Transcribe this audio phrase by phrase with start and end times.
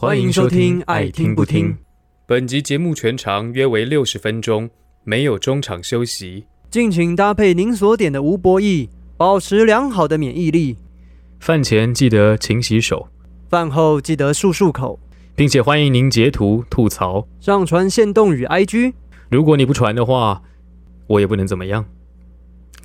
[0.00, 1.72] 欢迎收听《爱听不听》。
[2.24, 4.70] 本集节目全长约为六十分钟，
[5.02, 6.44] 没有中场休息。
[6.70, 10.76] 敬请搭配您所点的无博弈，保持良好的免疫力。
[11.40, 13.08] 饭前记得勤洗手，
[13.48, 15.00] 饭后记得漱漱口，
[15.34, 18.92] 并且欢迎您截图吐槽，上传限动与 IG。
[19.28, 20.40] 如果你不传的话，
[21.08, 21.84] 我也不能怎么样。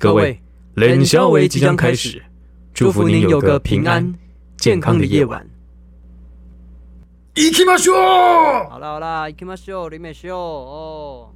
[0.00, 0.40] 各位，
[0.74, 2.20] 冷宵围即将开始，
[2.72, 4.12] 祝福您有个平安
[4.56, 5.48] 健康的夜晚。
[7.36, 11.30] 行きましょう好啦好啦，行きましょう，林美秀哦。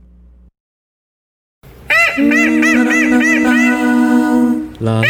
[4.81, 5.03] 啦啦啦，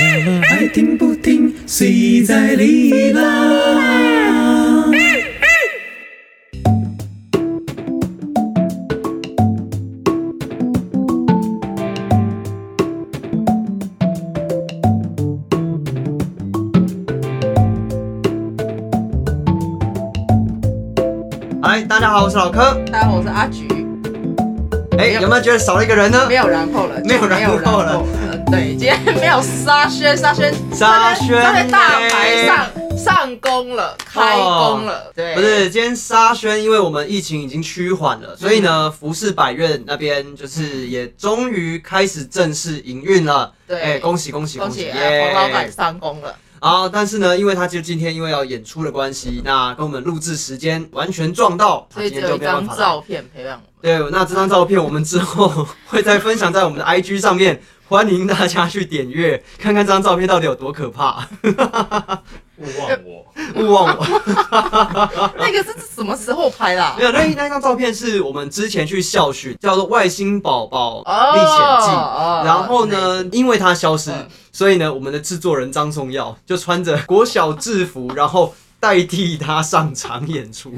[0.48, 4.27] 爱听不听，谁在里啦？
[21.88, 22.74] 大家好，我是老柯。
[22.92, 23.66] 大家好，我是阿菊。
[24.98, 26.26] 哎，有没有觉得少了一个人呢？
[26.28, 28.04] 没有然后了，没有然后了。
[28.50, 35.10] 对，今天没有沙宣，沙宣，沙宣沙宣大呢牌上上工了，开工了。
[35.16, 43.50] 对，不是，今天沙宣，因为我们疫情已经趋缓了，所以呢，服饰百院那边就是也终于开始正式营运了。
[43.66, 46.34] 对哎，恭喜恭喜恭喜黄老板上工了。
[46.60, 52.78] 啊，但是呢，因为他就今天因为要演出的关系，那跟我们录制时间完全撞到，所以今只有一张天就没有办法来。
[52.78, 53.64] 照片陪伴我们。
[53.80, 61.28] 对，那这张照片我们之后会再分享在我们的 IG 上面，欢迎大家去点阅，看看这张照片到底有多可怕。
[62.58, 63.24] 勿忘我，
[63.56, 64.06] 勿忘我。
[65.38, 67.04] 那个是什么时候拍的啊没？
[67.04, 71.96] 有，那那张照片是我们之前去校训，叫做《外星宝宝哦历险记》。
[71.96, 80.74] 哦然后呢，因为它消失，嗯所以呢，我们的制作人张颂耀就穿着国小制服， 然后代替他上场演出。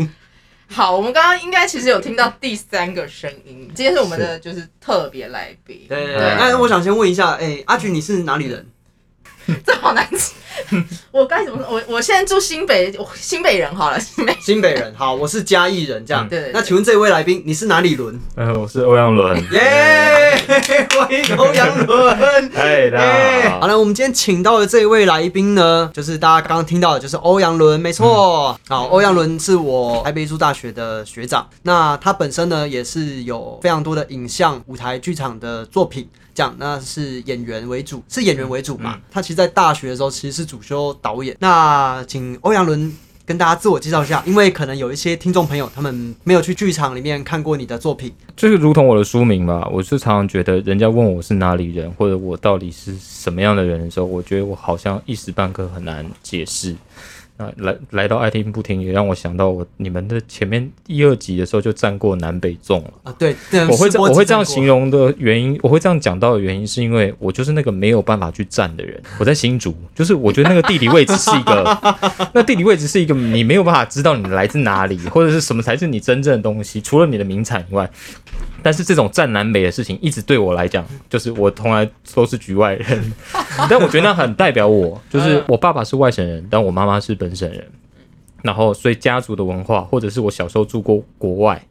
[0.73, 5.87] 好，我们刚刚应该其实有听到第三个声音，今天是我们的就是特别来宾。
[5.89, 6.37] 对对对。
[6.39, 8.67] 那我想先问一下，哎、阿菊你是哪里人？
[9.67, 10.33] 这好难吃。
[11.11, 11.75] 我该怎么说？
[11.75, 14.37] 我我现在住新北，我新北人好了，新北。
[14.41, 14.95] 新北人。
[14.97, 16.05] 好，我是嘉义人。
[16.05, 16.29] 这样。
[16.29, 18.21] 对那请问这位来宾你是哪里伦？
[18.37, 19.37] 呃，我是欧阳伦。
[19.53, 20.45] 耶、
[20.91, 22.51] 欢迎欧阳伦。
[22.55, 23.61] 哎，大家好。
[23.61, 28.59] 好了，我们今天请到的这一位来宾呢，就是大家刚刚听到的，就是欧阳伦，没错。
[28.69, 36.09] 好，欧阳伦是我台北艺术大学的学长，那他本身呢也是有非常多的影像、舞台剧场的作品。
[36.35, 38.99] 这样，那是演员为主，是演员为主嘛？
[39.11, 41.37] 他其实，在大学的时候其实是主修导演。
[41.41, 42.93] 那请欧阳伦
[43.25, 48.13] 跟大家自我介绍一下，因为可能有一些听众朋友他们没有去剧场里面看过你的作品。
[48.37, 56.75] 就是如同我的书名吧，我是常常觉得人家问我是哪里人，或者我到底是什么样的人的时候，我觉得我好像一时半刻很难解释。
[57.41, 62.93] 那来来到爱听不听，也让我想到我你们的前面一二集的时候就站过南北纵了。
[63.05, 69.01] 啊，对，对我会这我会这样形容的原因，我会这样讲到的原因，是因为我就是那个没有办法去站的人。
[69.19, 71.99] 我在新竹， 就是我觉得那个地理位置是一个，
[72.35, 77.91] 那地理位置是一个你没有办法知道你来自哪里，或者是什么才是你真正的东西，除了你的名产以外。
[78.63, 83.13] 但是这种占南北的事情，一直对我来讲，就是我从来都是局外人。
[83.69, 87.67] 但我觉得那很代表我，就是我爸爸是外省人，但我妈妈是本省人。
[88.43, 91.63] 然后，所以家族的文化，或者是我小时候住过国外，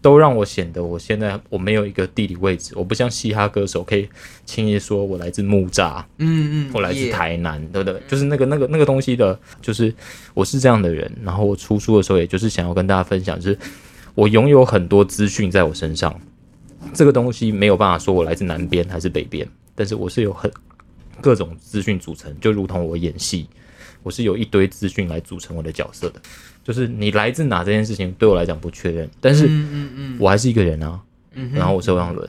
[0.00, 4.08] 都让我显得我现在我没有一个地理位置，我不像嘻哈歌手可以
[4.44, 8.00] 轻易说我来自木栅，嗯嗯，我来自台南，对不对？
[8.06, 9.92] 就是那个那个那个东西的，就是
[10.32, 11.10] 我是这样的人。
[11.24, 13.58] 然后我出书的时候，也就是想要跟大家分享，就是
[14.14, 16.14] 我拥有很多资讯在我身上，
[16.94, 20.50] 这个东西没有办法说我来自南边还是北边，但是我是有很
[21.20, 23.46] 各种资讯组成，就如同我演戏，
[24.02, 26.20] 我是有一堆资讯来组成我的角色的。
[26.64, 31.00] 就是你来自哪这件事情对我来讲不确认，但是嗯嗯嗯我还是一个人啊。
[31.34, 32.28] 嗯哼，然后我是欧阳伦。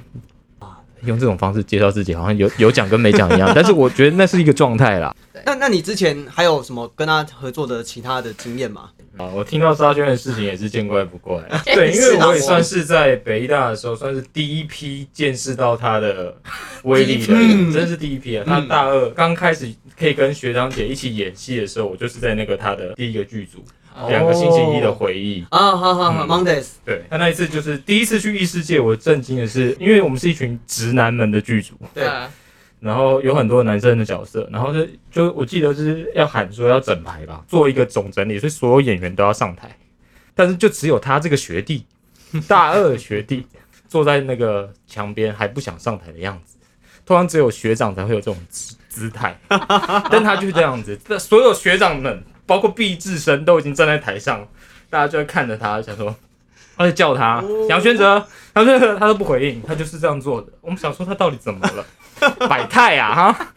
[1.05, 5.13] 用这种方式介绍自己，好像有有讲跟没讲一样， 但是我觉得那是一个状态啦。
[5.45, 8.89] 那那你之前还有什么跟他合作的其他的经验吗？
[9.17, 11.39] 啊，我听到沙宣的事情也是见怪不怪。
[11.73, 16.35] 对因为我也算是在北医大的时候，算是第一批见识到他的
[16.83, 18.43] 威力的人， 真是第一批啊！
[18.45, 23.63] 他大二刚开始可以跟学长姐一起演戏的时候，我就是在那个他的第一个剧组，
[24.09, 25.45] 两个星期一的回忆。
[25.51, 32.03] 啊，好好好嗯，Mondays，对他那一次就是第一次去异世界，我震惊的是，因为我们是一群直男们的剧组，对。
[32.03, 32.27] 嗯
[32.83, 39.75] 然后有很多男生的角色，然后就就我记得就是要喊说要整排吧，做一个总整理，所以所有演员都要上台，
[40.35, 41.85] 但是就只有他这个学弟，
[42.47, 43.47] 大二的学弟
[43.87, 46.57] 坐在那个墙边还不想上台的样子，
[47.05, 54.47] 通常只有学长才会有这种姿姿态， 但他就是这样子，这所有学长们包括毕志生都已经站在台上。
[54.89, 56.15] 大家就在看着他，想说，
[56.75, 58.25] 他在叫他杨轩哲，
[58.55, 60.47] 杨轩哲，他都不回应，他就是这样做的。
[60.61, 61.85] 我们想说他到底怎么了？
[62.47, 63.53] 百态啊哈！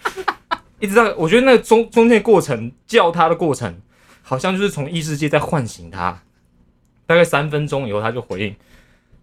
[0.81, 3.81] 一直到我觉得那个中中间过程叫他的过程，
[4.23, 6.19] 好像就是从异世界在唤醒他。
[7.07, 8.57] 大概三分钟以后，他就回应：“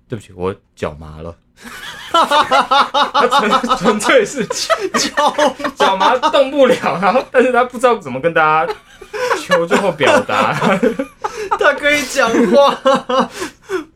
[0.07, 1.35] 对不起，我脚麻了。
[2.13, 5.33] ”他纯纯粹是脚
[5.75, 8.73] 脚麻动不了，然后但是他不知道怎么跟大家
[9.41, 10.53] 求救或表达。
[11.59, 13.29] 他可以讲话，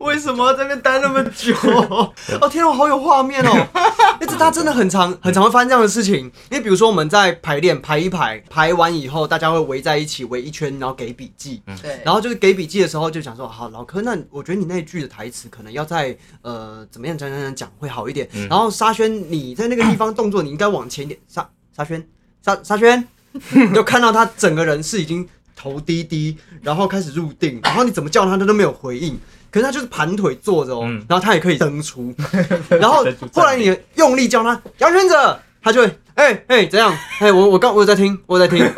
[0.08, 1.54] 为什么要在那边待那么久？
[2.40, 3.52] 哦天啊，好有画面哦！
[4.18, 6.24] 哎，这他真的很常很常会发生这样的事情。
[6.50, 11.62] 因为比如说我们在排练排一排，排完以后大家会围在一起围一圈，然后给笔记。
[11.82, 18.26] 对，然后就是给笔记的时候就讲说，好老柯，那我觉得你那一句的台词可能要在呃怎么样讲讲讲讲会好一点。
[18.48, 21.20] 然后沙宣你在那个地方动作你应该往前一点。
[21.28, 21.46] 沙
[21.76, 22.08] 沙宣
[22.42, 23.06] 沙沙宣，
[23.50, 25.28] 你 就看到他整个人是已经。
[25.60, 29.18] 头低低，然后开始入定，然后你怎么叫他，他都没有回应。
[29.50, 32.14] 可是他就是盘腿坐着哦，然后他也可以登出。
[32.68, 36.94] 然后后来你用力叫他杨轩者，他就会哎哎怎样？
[37.20, 38.64] 哎我我刚我有在听，我有在听。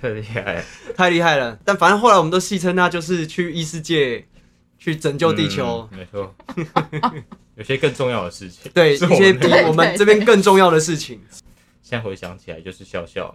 [0.00, 0.64] 太厉害，
[0.96, 1.58] 太厉害了！
[1.64, 4.24] 但反正后来我们都戏称他就是去异世界
[4.78, 5.88] 去拯救地球。
[5.90, 6.32] 没错，
[7.56, 11.20] 有些更重要的事情，对一些比我们这边更重要的事情。
[11.82, 13.34] 现在回想起来就是笑笑。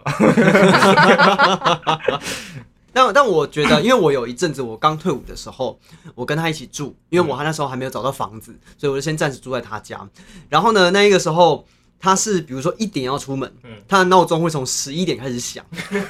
[2.94, 5.78] 但但我觉得，因为我有一阵子我刚退伍的时候，
[6.14, 10.00] 我跟他一起住，因为我那时候还没有找到房子，所以我就先暂时住在他家。
[10.48, 11.66] 然后呢，那一个时候
[11.98, 13.52] 他是比如说一点要出门，
[13.88, 15.64] 他的闹钟会从十一点开始响。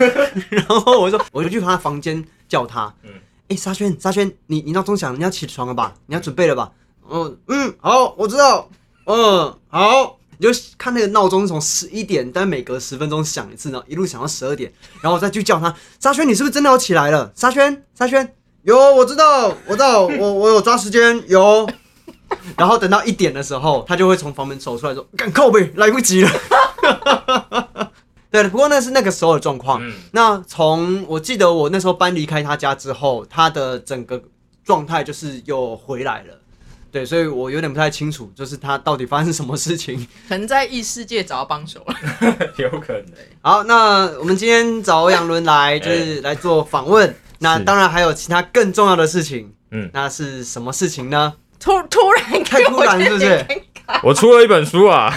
[0.51, 2.95] 然后我说，我就去他房间叫他，
[3.49, 5.95] 哎，沙轩，沙轩，你你闹钟响，你要起床了吧？
[6.07, 6.71] 你要准备了吧？
[7.11, 8.69] 嗯嗯，好，我知道。
[9.07, 10.19] 嗯，好。
[10.39, 17.33] 你就看那个闹钟从十一点，但每隔十分钟响一次然后，一路响到十二点，然后我再去叫他沙轩，你是不是真的要起来了？
[17.35, 21.69] 沙轩，沙轩，有，我知道，我知道，我我有抓时间，有。
[22.57, 26.31] 然后等到一点的时候，他就会从房门走出来说：“赶靠背，来不及了。
[28.31, 29.81] ”对，不过那是那个时候的状况。
[30.11, 34.21] 那从我记得我那时候搬离开他家之后，他的整个
[34.65, 36.41] 状态就是又回来了。
[36.95, 41.97] 对，所以我有点不太清楚，就是他到底发生什么事情， 可能在异世界找到帮手了，
[42.57, 43.07] 有可能。
[43.43, 47.13] 好，那我们今天找欧阳伦来，就是来做访问。
[47.41, 51.35] 那当然还有其他更重要的事情，嗯，那是什么事情呢？
[51.59, 53.45] 突突然太突然，是不是？
[54.05, 55.13] 我出了一本书啊，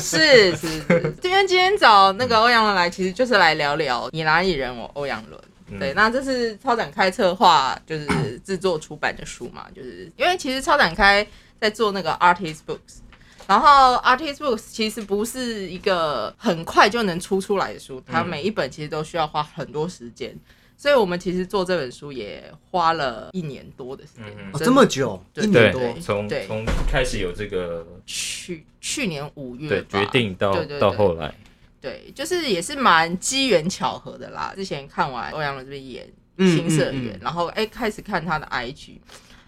[0.00, 1.14] 是 是是。
[1.20, 5.38] 今天今天找那个欧阳伦来，其实就是来聊聊你哪里人，我欧阳伦。
[5.78, 8.06] 对，那这是超展开策划，就是
[8.44, 11.26] 制作出版的书嘛，就是因为其实超展开
[11.60, 13.00] 在做那个 artist books，
[13.46, 20.34] 然后 artist books 其实不是一个很快就能出出来的书，它每一本其实都需要花很多时间，
[20.76, 31.34] 所以我们其实做这本书也花了一年多的时间，这么久，一年多，从从开始有这个去去年五月对决定到到后来。
[31.80, 34.52] 对，就是也是蛮机缘巧合的啦。
[34.56, 36.08] 之前看完欧阳伦这边演
[36.38, 38.98] 新社员，然后哎开始看他的 IG，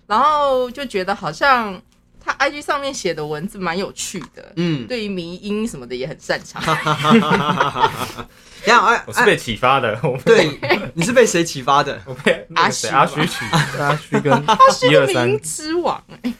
[0.06, 1.80] 然后就觉得好像
[2.20, 6.62] 他 IG 上面写的文字蛮有趣的，嗯， 对于迷音什么的也很擅长。
[8.62, 9.98] 这样哎，我是被启发的。
[10.24, 10.50] 对，
[10.94, 12.00] 你是被谁启发的？
[12.06, 13.44] 我被阿虚阿虚启
[13.78, 16.34] 阿虚跟阿虚迷音之王哎，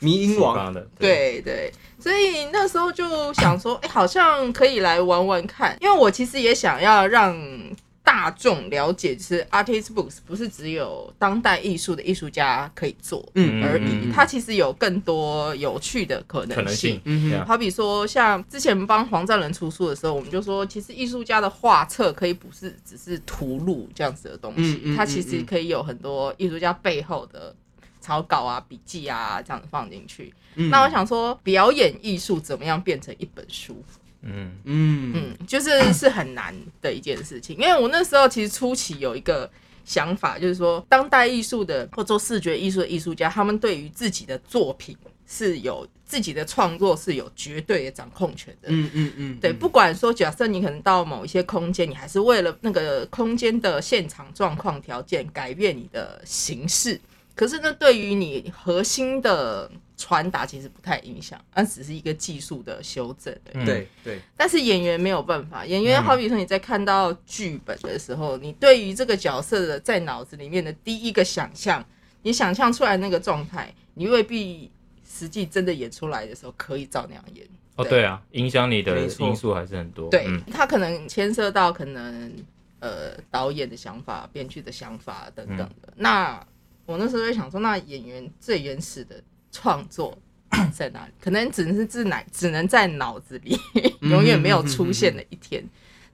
[0.00, 1.72] 迷音王的，对对。
[2.06, 7.36] 所以那时候就想说，哎，好像可以来玩玩看，因为我其实也想要让
[8.04, 17.00] 大众了解，就是 artist books 不是只有当代艺术的艺术家可以做嗯而已，它其实有更多有趣的可能性。
[17.06, 27.52] 嗯好比说，像之前帮黄赞仁出书的时候，我们就说，其实艺术家的画册可以不是只是图录这样子的东西，它其实可以有很多艺术家背后的。
[28.06, 30.32] 草稿啊，笔记啊，这样子放进去。
[30.70, 33.82] 那我想说，表演艺术怎么样变成一本书？
[34.22, 37.56] 嗯嗯嗯，就是是很难的一件事情。
[37.56, 39.50] 因为我那时候其实初期有一个
[39.84, 44.96] 想法，就是说，当代艺术的或做视觉艺术的艺术家，他们对于自己的作品
[45.26, 48.68] 是有自己的创作是有绝对的掌控权的。
[48.70, 57.00] 嗯嗯嗯，对，不管说假设你可能到某一些空间，你还是为了那个空间的现场状况条件改变你的形式。
[57.36, 63.32] 可是那，对于你核心的传达其实不太影响，那只是一个技术的修正。
[63.52, 64.18] 对对。
[64.36, 71.84] 但是演员没有办法，演员好比说你在看到剧本的时候，你对于这个角色的在脑子里面的第一个想象，
[72.22, 74.70] 你想象出来那个状态，你未必
[75.06, 77.46] 实际真的演出来的时候可以照那样演。
[77.76, 80.08] 哦，对啊，影响你的因素还是很多。
[80.08, 82.32] 对，它可能牵涉到可能。
[82.78, 85.90] 呃导演的想法、编剧的想法等等的。
[85.96, 86.46] 那
[86.86, 90.16] 我那时候在想说，那演员最原始的创作
[90.72, 91.12] 在哪里？
[91.20, 93.58] 可能只能是自奶，只能在脑子里，
[94.02, 95.62] 永远没有出现的一天。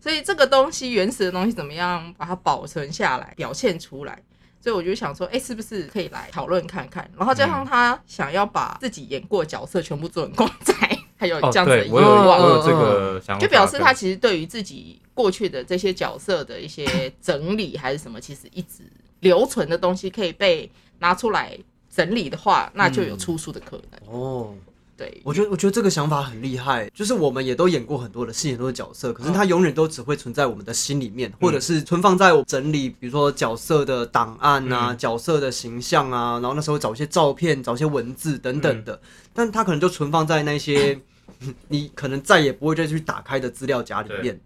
[0.01, 4.21] 所以这个东西原始的东西怎么样把它保存下来、表现出来？
[4.61, 7.09] 所以我就想说，哎、是不是可以来讨论看看？
[7.17, 10.73] 然后加上他想要把自己演过的角色全部做成公仔，
[11.19, 12.41] 还有哦，这样子的对我有愿望。
[12.41, 18.85] 我有这个想法，就表示他其实对于自己过去的这些角色的一些整理还是什么，其实一直
[19.23, 21.59] 留存的东西可以被拿出来
[21.91, 24.15] 整理的话，那就有出书的可能。
[24.15, 24.55] 哦，
[24.97, 39.01] 对，我觉得我觉得这个想法很厉害，就是我们也都演过很多的戏，很多的角色，可是它永远都只会存在我们的心里面，或者是存放在我整理，比如说角色的档案啊、角色的形象啊，然后那时候找一些照片、找一些文字等等的，
[39.33, 40.99] 但它可能就存放在那些
[41.69, 44.41] 你可能再也不会再去打开的资料夹里面。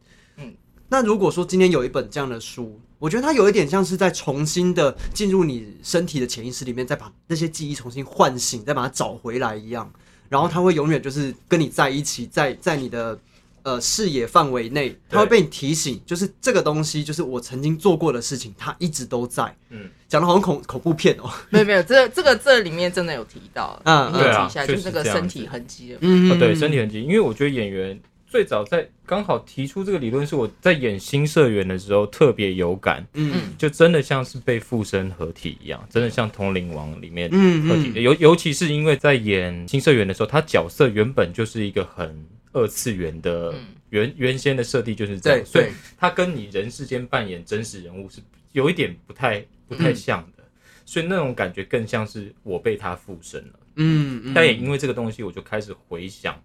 [0.87, 9.91] 嗯，那如果说今天有一本这样的书，我觉得它有一点像是在重新的进入你身体的潜意识里面，再把那些记忆重新唤醒，再把它找回来一样。
[10.29, 13.17] 然后它会永远就是跟你在一起，在在你的
[13.63, 19.55] 呃视野范围内，它会被你提醒，就是这个东西，就是我曾经做过的事情，它一直都在。
[19.71, 21.31] 嗯，讲的好像恐恐怖片哦。
[21.51, 25.99] 没有没有，这这个这里面真的有提到，嗯你有对啊提一下，确实就是那个身体痕迹的。
[26.01, 28.01] 嗯哦，对，身体痕迹，因为我觉得演员
[28.37, 33.55] 最早在刚好提出这个理论，是我在演新社员的时候特别有感，嗯。
[33.57, 37.67] 就真的像是被附身合体一样，真的像《通灵王》里面嗯。
[37.67, 37.93] 合体。
[37.93, 43.69] 的，尤尤其是因为在演新社员的时候，他角色原本就是一个很二次元的，嗯。
[43.89, 48.21] 原原先的设定就是这样，所以他跟你人世间扮演真实人物是
[48.53, 50.45] 有一点不太不太像的，
[50.85, 53.61] 所以那种感觉更像是我被他附身了。
[53.77, 54.35] 嗯嗯。
[54.35, 56.39] 但也因为这个东西，我就开始回想，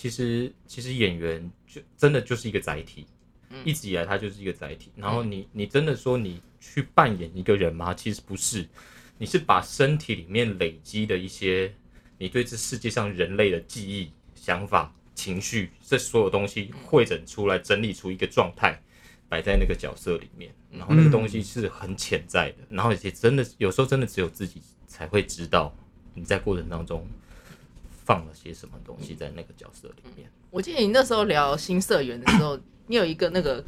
[0.00, 3.06] 其实其实演员就真的就是一个载体，
[3.66, 4.90] 一直以来他就是一个载体。
[4.96, 7.92] 然后你你真的说你去扮演一个人吗？
[7.92, 8.66] 其实不是，
[9.18, 11.70] 你是把身体里面累积的一些
[12.16, 18.80] 你对这世界上人类的记忆、想法、情绪，这所有东西汇整出来，整理出一个状态。
[19.28, 25.72] 摆在那个角色里面，然后那个东西是很潜在的，然后也真的有时候真的只有自己才会知道
[26.14, 27.06] 你在过程当中
[28.10, 30.28] 放了些什么东西在那个角色里面。
[30.50, 33.62] 我记得你那时候聊新社员的时候，你有一个那个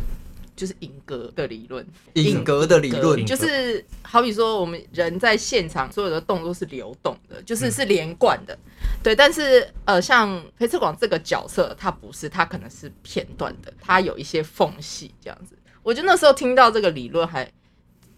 [0.56, 8.58] 就是影格的理论，影格的理论就是好比说我们人在现场所有的动作是流动的，就是是连贯的，
[9.00, 9.14] 对。
[9.14, 15.56] 但是呃，像裴策广这个角色，他不是，他可能是片段的，他有一些缝隙这样子。
[15.84, 17.49] 我觉得那时候听到这个理论还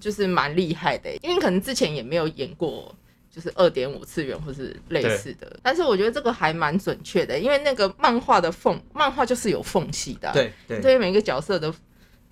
[0.01, 2.95] 就是蛮厉害的，因为可能之前也没有演过。
[3.35, 10.81] 就是二点五次元或是类似的，但是我觉得这个还蛮准确的，因为那个漫画的缝，漫画就是有缝隙的啊、对对。
[10.81, 11.69] 对于每一个角色的，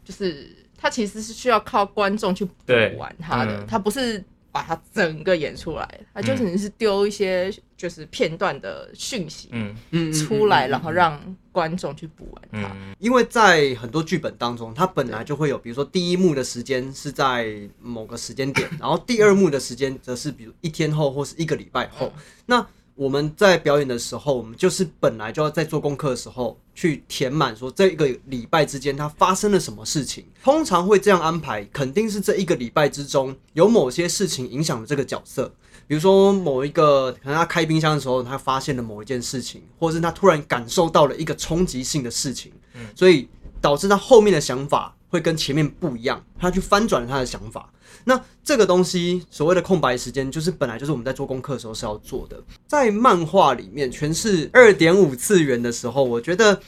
[0.04, 2.54] 就是它其实是需要靠观众去补
[2.96, 9.74] 完它的，它不是把它整个演出来，他就只能是丢一些就是片段的讯息嗯。
[9.90, 11.18] 嗯出来，然后让
[11.50, 12.70] 观众去补完它。
[12.76, 12.94] 嗯。
[12.98, 22.12] 因为在很多剧本当中，它本来就会有，比如说第一幕的时间是在某个时间点，然后第二幕的时间则是比如一天后或是一个礼拜后。
[22.44, 22.64] 那
[23.02, 30.24] 我们在表演的时候，我们就是本来就要在做功课的时候去填满，说这一个礼拜之间它发生了什么事情。
[30.44, 35.52] 通常会这样安排，肯定是这一个礼拜之中有某些事情影响了这个角色。
[35.88, 42.52] 比如说某一个，可能他开冰箱的时候，他发现了某一件事情，或者是他突然感受到了一个冲击性的事情，
[42.94, 43.28] 所以
[43.60, 47.68] 导致他后面的想法会跟前面不一样，他去翻转了他的想法。
[48.04, 52.42] 那这个东西所谓的空白时间，就是本来就是我们在做功课的时候是要做的。
[52.66, 56.60] 在漫画里面诠释二点五次元的时候，我觉得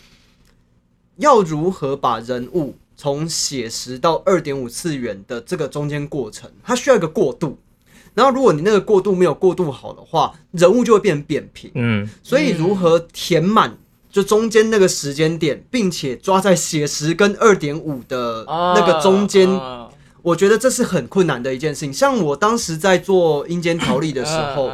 [1.16, 7.58] 要如何把人物从写实到二点五次元的这个中间过程，它需要一个过渡。
[8.14, 11.68] 然后，如果你那个过渡没有过渡好的话，人物就会变成扁平。
[11.74, 13.76] 嗯，所以如何填满
[14.08, 19.48] 就中间那个时间点，并且抓在写实跟二点五的那个中间，
[20.24, 21.92] 我觉得这是很困难的一件事情。
[21.92, 24.72] 像我当时在做阴间条例的时候，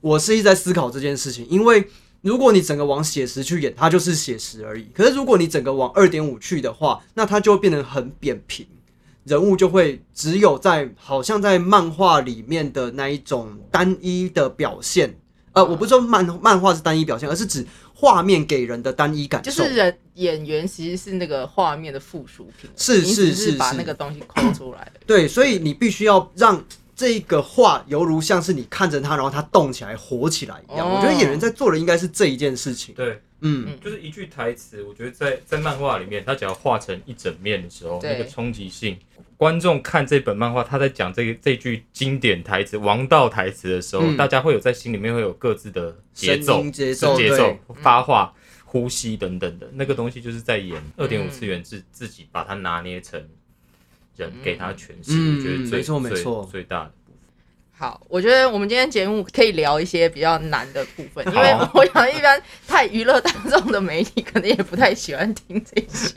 [0.00, 1.88] 我是一直在思考这件事情，因为
[2.20, 4.86] 如果你整个往写实去演，它就是写实而已。
[4.94, 8.64] 可是如果你整个往二点五去的话，那它就会变得很扁平，
[9.24, 15.16] 人物就会只有在好像在漫画里面的那一种单一的表现。
[15.52, 19.50] 呃，我不是说漫漫画是单一表现，而是指画面给人的单一感受。
[19.50, 24.90] 就是人演员其实是那个画面的附属品，是是是是把那个东西抠出来。
[25.06, 30.86] 对，所以你必须要让这个画犹如像是你看着它，然后它动起来、活起来一样。
[30.86, 30.96] 哦。
[30.96, 32.94] 我觉得演员在做的应该是这一件事情。
[32.94, 38.98] 对，嗯，就是一句台词，我觉得在在漫画里面，他只要画成一整面的时候，那个冲击性，
[39.36, 44.16] 观众看这本漫画，他在讲这个这句经典台词、王道台词的时候，嗯。
[44.16, 48.32] 大家会有在心里面会有各自的节奏、节奏节奏、发话、
[48.64, 49.68] 呼吸等等的。
[49.72, 50.92] 那个东西，就是在演嗯。
[50.98, 53.20] 二点五次元自自己把它拿捏成
[54.16, 57.18] 人，给他诠释，嗯我觉得最没错没最错最大的部分。
[57.70, 66.12] 好，我觉得我们今天节目可以聊一些比较难的部分，因为我想一般太娱乐大众的媒体可能也不太喜欢听这些，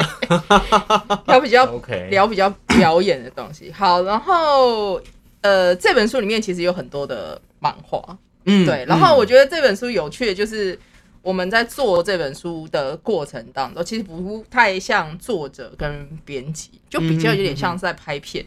[1.27, 3.71] 聊比较 OK，聊比较表演的东西。
[3.71, 5.01] 好，然后
[5.41, 10.77] 呃，这本书里面其实有很多的漫画，嗯对，然后我觉得这本书有趣的就是。
[11.25, 18.45] 我们在做这本书的过程当中，其实不太像作者跟编辑，就比较有点像是在拍片。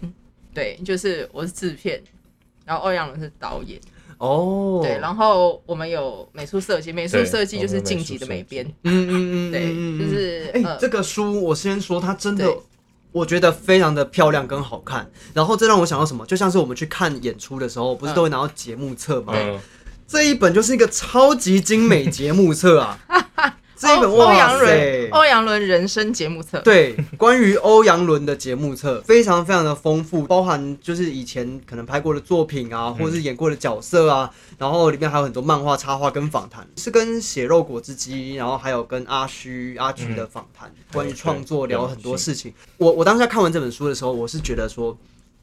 [0.55, 2.01] 对，就是我是制片，
[2.65, 3.81] 然后欧阳伦是导演，
[4.19, 9.99] 哦，对，然后我们有美术设计，美术对设计就是晋级的美编，嗯嗯嗯，对嗯。
[9.99, 12.49] 就是哎、呃这个书我先说，它真的，
[13.11, 15.11] 我觉得非常的漂亮跟好看。
[15.35, 16.25] 然后这让我想到什么？
[16.27, 19.33] 就像是我们去看演出的时候，不是都会拿到节目册吗？
[19.37, 19.61] 嗯，
[20.09, 22.99] 这一本就是一个超级精美节目册啊！
[23.77, 42.53] 这一本欧阳伦塞，欧阳伦人生节目册，对，关于欧阳伦的节目册非常非常的丰富，包含就是以前可能拍过的作品啊，或者是演过的角色啊，然后里面还有很多漫画插画跟访谈，是跟血肉果汁机，然后还有跟阿虚阿菊的访谈，关于创作聊很多事情。
[42.79, 44.97] 我我当下看完这本书的时候，我是觉得说。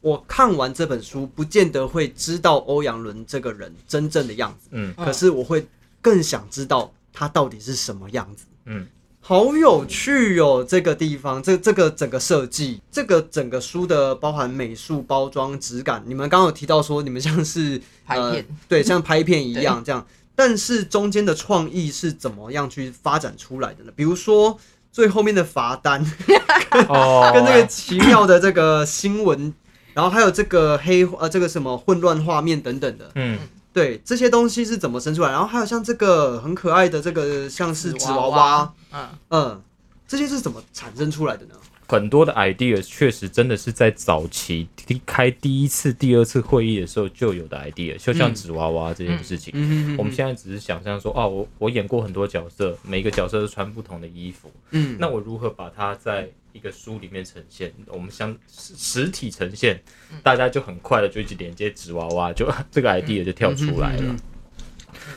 [0.06, 4.94] 我看完这本书，不见得会知道欧阳伦这个人真正的样子，嗯。
[4.94, 5.66] 可是我会
[6.00, 8.44] 更想知道他到底是什么样子。
[8.66, 8.86] 嗯，
[9.20, 18.34] 好有趣哦，这个地方，这这个整个设计，这个整个书的包含美术包装质感，你们刚刚有提到说你们像是拍片。
[18.34, 23.90] 呃，对，像拍片一样这样， 但是中间的创意是怎么样去发展出来的呢？
[23.96, 24.56] 比如说
[24.92, 26.00] 最后面的罚单，
[26.88, 29.52] 哦， 跟这个奇妙的这个新闻，
[29.96, 33.38] 然后还有这个黑呃这个什么混乱画面等等的，嗯，
[33.72, 35.30] 对这些东西是怎么生出来？
[35.30, 38.36] 然后还有像这个很可爱的这个像是纸娃娃。
[38.36, 39.62] 娃，嗯，嗯，
[40.06, 41.54] 这些是怎么产生出来的呢？
[41.88, 49.52] 很多的 idea 确实真的是在早期第开第一次、第二次会议的时候就有的 idea，就像纸娃娃这件事情。
[49.56, 49.96] 嗯。
[49.96, 54.96] 我们现在只是想象说，哦，我我演过很多角色，每一个角色都穿不同的衣服，嗯。
[54.98, 57.72] 那我如何把它在一个书里面呈现？
[57.88, 59.82] 我们相实实体呈现，
[60.22, 64.16] 大家就很快的就一直连接纸娃娃，就 这个 idea 就跳出来了。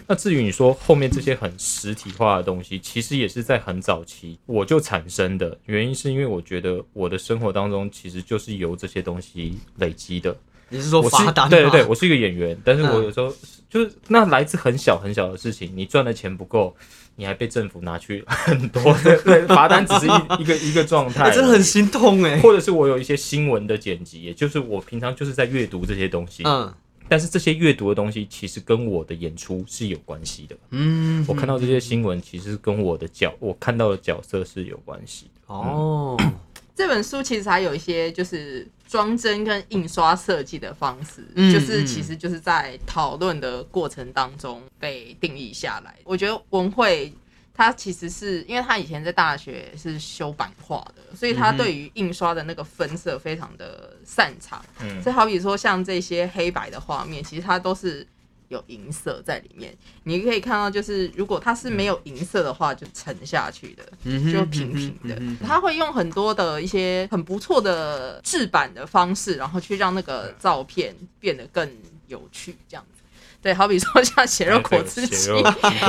[0.06, 5.58] 那至于你说后面这些很实体化的东西，其实也是在很早期我就产生的。
[5.66, 10.36] 原因是因为我觉得我的生活当中其实就是由这些东西累积的。
[10.72, 11.50] 你是说我是罚单？
[11.50, 13.34] 对对对，我是一个演员，但是我嗯有时候
[13.70, 16.76] 就是那来自很小很小的事情，你赚的钱不够，
[17.20, 22.40] 你还被政府拿去很多的 对罚单，只是一一个一个状态真的很心痛哎。
[22.40, 26.74] 或者是我有一些新闻的剪辑，也就是我平常就是在阅读这些东西，嗯
[27.10, 30.56] 但是这些阅读的东西其实跟我的演出是有关系的。
[30.70, 35.54] 嗯，我看到这些新闻，其实跟我的角，我看到的角色是有关系的。
[35.54, 36.16] 哦，
[36.74, 45.96] 这本书其实还有一些就是装帧跟印刷设计的方式，嗯就是嗯其实就是在讨论的过程当中被定义下来。
[46.04, 47.14] 我觉得文慧
[47.54, 54.66] 他其实是因为他以前在大学是修版画的，所以他对于印刷的那个分色非常的擅长。
[54.82, 58.08] 嗯所以好比说像这些黑白的画面，其实它都是
[58.50, 59.76] 有银色在里面。
[60.04, 63.84] 你可以看到，就是如果它是没有银色的话，就沉下去的。
[64.04, 71.68] 嗯就平平的嗯哼，他会用很多的一些很不错的制版的方式，然后去让那个照片变得更
[72.08, 72.99] 有趣，这样子。
[73.42, 75.32] 对，好比说 像血肉果汁机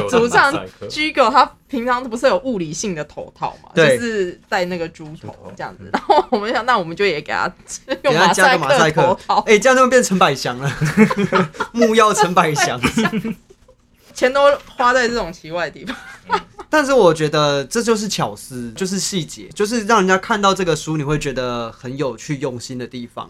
[0.08, 5.88] 主唱 马赛克 G 狗他平常不是有物理性的头套嘛，就是戴那个猪头头这样子。
[5.92, 7.52] 然后我们想，那我们就也给他
[8.02, 10.70] 用给他加马赛个马赛克头套，哎，这样就变成百祥了，
[11.72, 12.80] 木曜陈百祥。
[14.14, 15.96] 钱都花在这种奇怪的地方。
[16.68, 23.28] 但是我觉得这就是巧思，就是细节，就是让人家看到这个书，你会觉得很有趣、用心的地方。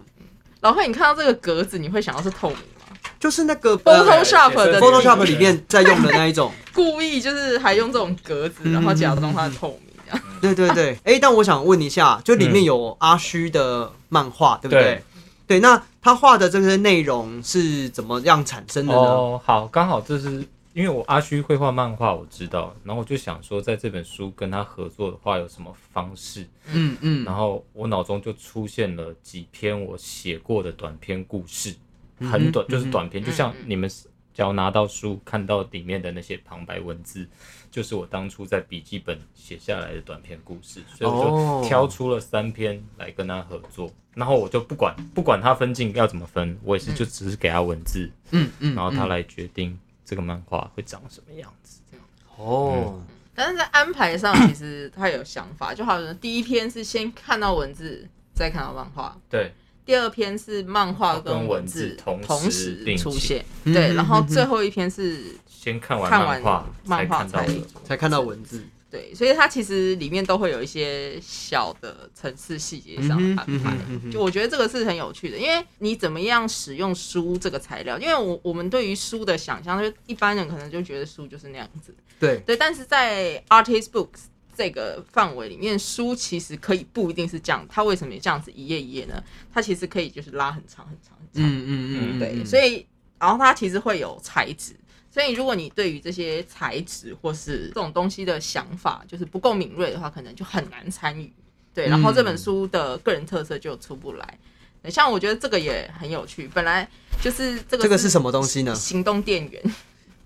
[0.61, 2.79] 然后你看到这个格子，你会想到是透明吗
[3.20, 10.24] 就是那个 Photoshop 的呃 Photoshop 里面在用的那一种， 故意就是还用这种格子，然后假装它透明这样。
[10.40, 10.98] 对对对。
[11.04, 14.83] 哎、但我想问一下，就里面有阿虚的漫画，对不对？
[14.83, 15.02] 对
[15.46, 18.98] 对，那他画的这些内容是怎么样产生的呢？
[19.00, 26.46] 哦，好，刚好这是因为我阿虚会画漫画，我知道，然后我就想说，在这本书跟他合作的话，有什么方式？
[26.72, 31.74] 嗯嗯然后我脑中就出现了几篇我写过的短篇故事，
[32.20, 37.28] 很短，嗯就是短篇，嗯就像你们只要拿到书看到里面的那些旁白文字，
[37.70, 41.61] 就是我当初在笔记本写下来的短篇故事，所以我哦。
[41.62, 51.80] 就挑出了三篇来跟他合作，然后我就不管不管他分镜要怎么分，我也是就只是给他文字，嗯嗯，嗯然后他来决定这个漫画会长什么样子。
[51.90, 52.06] 这样。
[52.37, 53.02] 哦，
[53.35, 59.52] 但是在安排上，其实他有想法，就好像第一篇是先看到文字，再看到漫画；对，
[59.84, 67.66] 第二篇是漫画跟文文字同同时出现，嗯对，然后最后一篇是先看完看完漫画漫画才看到的。
[67.84, 73.76] 才看到文字，对，所以它其实里面都会有一些小的层次细节上的安排。
[74.12, 89.22] 就我觉得这个是很有趣的，因为你怎么样使用书这个材料，因为我我们对于书的想象，就一般人可能就觉得书就是那样子，对，对，但是在 artist books 这个范围里面，书其实可以不一定是这样，它为什么也这样子一页一页呢？
[89.52, 92.86] 它其实可以就是拉很长很长很长，嗯嗯嗯，对，所以
[93.18, 94.74] 然后它其实会有材质，
[95.10, 101.32] 所以如果你对于这些材质或是这种东西的想法就是不够敏锐的话，可能就很难参与。
[101.72, 104.38] 对，然后这本书的个人特色就出不来。
[104.82, 106.88] 对像我觉得这个也很有趣，本来
[107.20, 109.62] 就是这个这个是什么东西呢行动电源，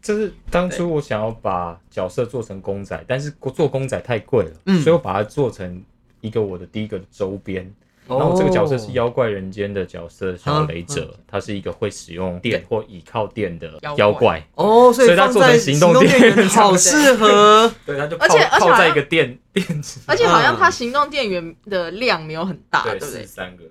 [0.05, 4.81] 这是当初我想要把角色做成公仔，但是做公仔太贵了，嗯。
[4.83, 5.83] 所以我把它做成
[6.21, 7.75] 一个我的第一个周边。
[8.07, 14.47] 然后这个角色是妖怪人间的角色，小雷者，他是一个会使用电或倚靠电的妖怪。
[14.57, 23.23] 哦，所所以他做成行动电源源好适合， 对，他就而且而且在一个电电池，而且好像他行动电源的量没有很大，对对，不对？
[23.23, 23.27] 是？
[23.27, 23.65] 三个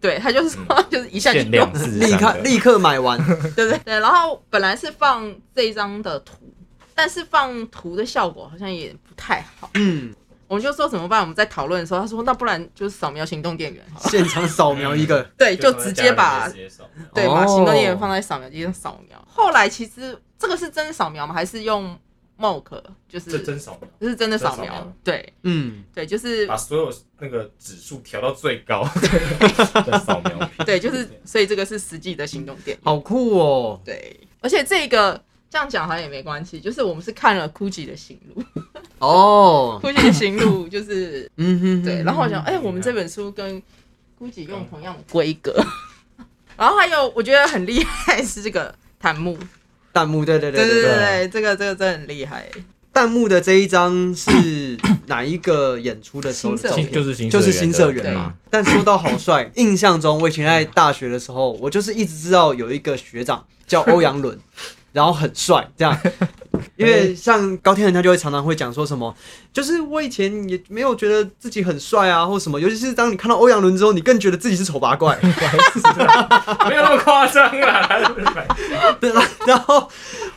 [0.00, 3.18] 对，他就是说 就是一下就用立刻立刻买完，
[3.54, 3.78] 对不对？
[3.84, 6.34] 对，然后本来是放这一张的图，
[6.94, 9.70] 但是放图的效果好像也不太好。
[9.74, 10.12] 嗯，
[10.46, 11.20] 我们就说怎么办？
[11.20, 13.84] 我们在讨论的时候，他说那不然就是扫描行动电源。
[14.00, 16.48] 现场扫描一个，对，就直接把
[17.14, 19.22] 对把哦行动电源放在扫描机上扫描。
[19.28, 21.34] 后来其实这个是真扫描吗？
[21.34, 21.96] 还是用
[22.40, 22.82] Mock？
[23.08, 24.96] 就是这真扫描，这是真的扫描真扫描？
[25.04, 28.82] 对嗯，对，就是把所有那个指数调到最高
[29.84, 30.48] 的 扫描屏。
[30.64, 32.84] 对，就是所以这个是实际的行动电源。
[32.84, 38.42] 好酷哦，对，而且这个这样讲好像也没关系，就是我们是看了 GUCCI 的行路
[38.98, 43.62] 哦，， GUCCI 的行路就是嗯哼，对，然后我想，哎、我们这本书跟
[44.18, 45.54] GUCCI 用同样的规格，
[46.56, 49.36] 然后还有我觉得很厉害是这个弹幕，
[49.92, 52.48] 弹幕，对对对对对对，这个这个真的很厉害，
[52.92, 54.76] 弹幕的这一张是
[55.06, 56.92] 哪一个演出的时候的照新片？
[56.94, 58.34] 就是新就是新社员嘛。
[58.50, 64.38] 但说到好帅， 印象中我以前在大学的时候，我就是一直知道有一个学长叫欧阳伦，
[64.92, 65.96] 然后很帅这样。
[66.76, 69.14] 因为像高天恒，他就会常常会讲说什么，
[69.52, 75.18] 就是我以前也没有觉得自己很帅啊，或什么，尤其是当你看到欧阳伦之后，你更觉得自己是丑八怪。
[76.68, 77.86] 没有那么夸张啦。
[78.98, 79.88] 对啦，然后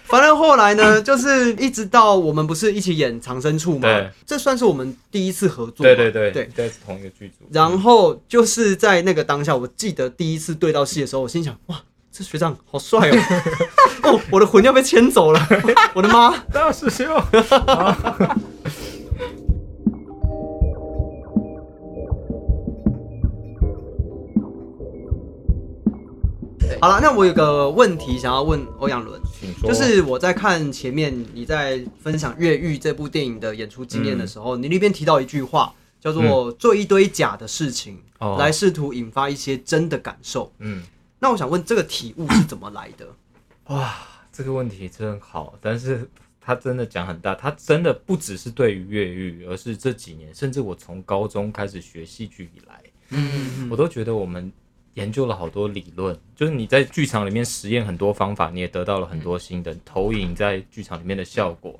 [0.05, 5.95] 反正后来呢，就是一直到我们不是一起演长生处嘛对，这算是我们第一次合作嘛。
[5.95, 6.49] 对对对对。
[6.55, 7.45] 在同一个剧组。
[7.51, 13.17] 然后就是在那个当下，我记得第一次对到戏的时候，我心想：哇，这学长好帅哦！
[14.03, 15.39] 哦，我的魂要被牵走了，
[15.95, 16.37] 我的妈！
[16.51, 17.07] 大师兄，
[26.81, 29.17] 好了，那我有个问题想要问欧阳伦，
[29.63, 38.35] 就是我在看前面你在分享《越狱》这部电影的演出经验的时候，你那边提到一句话，叫做“做一堆假的事情，哦。
[38.37, 40.51] 来试图引发一些真的感受”。
[40.59, 40.83] 嗯，
[41.19, 43.07] 那我想问，这个体悟是怎么来的？
[43.67, 43.95] 哇，
[44.31, 46.09] 这个问题真好，但是
[46.41, 54.51] 他真的讲很大，他真的不只是对于越狱，而是这几年，甚至我从高中开始学戏剧以来，嗯我都觉得我们
[54.95, 61.79] 研究了好多理论，就是你在剧场里面实验很多方法，你也得到了很多新的投影在剧场里面的效果，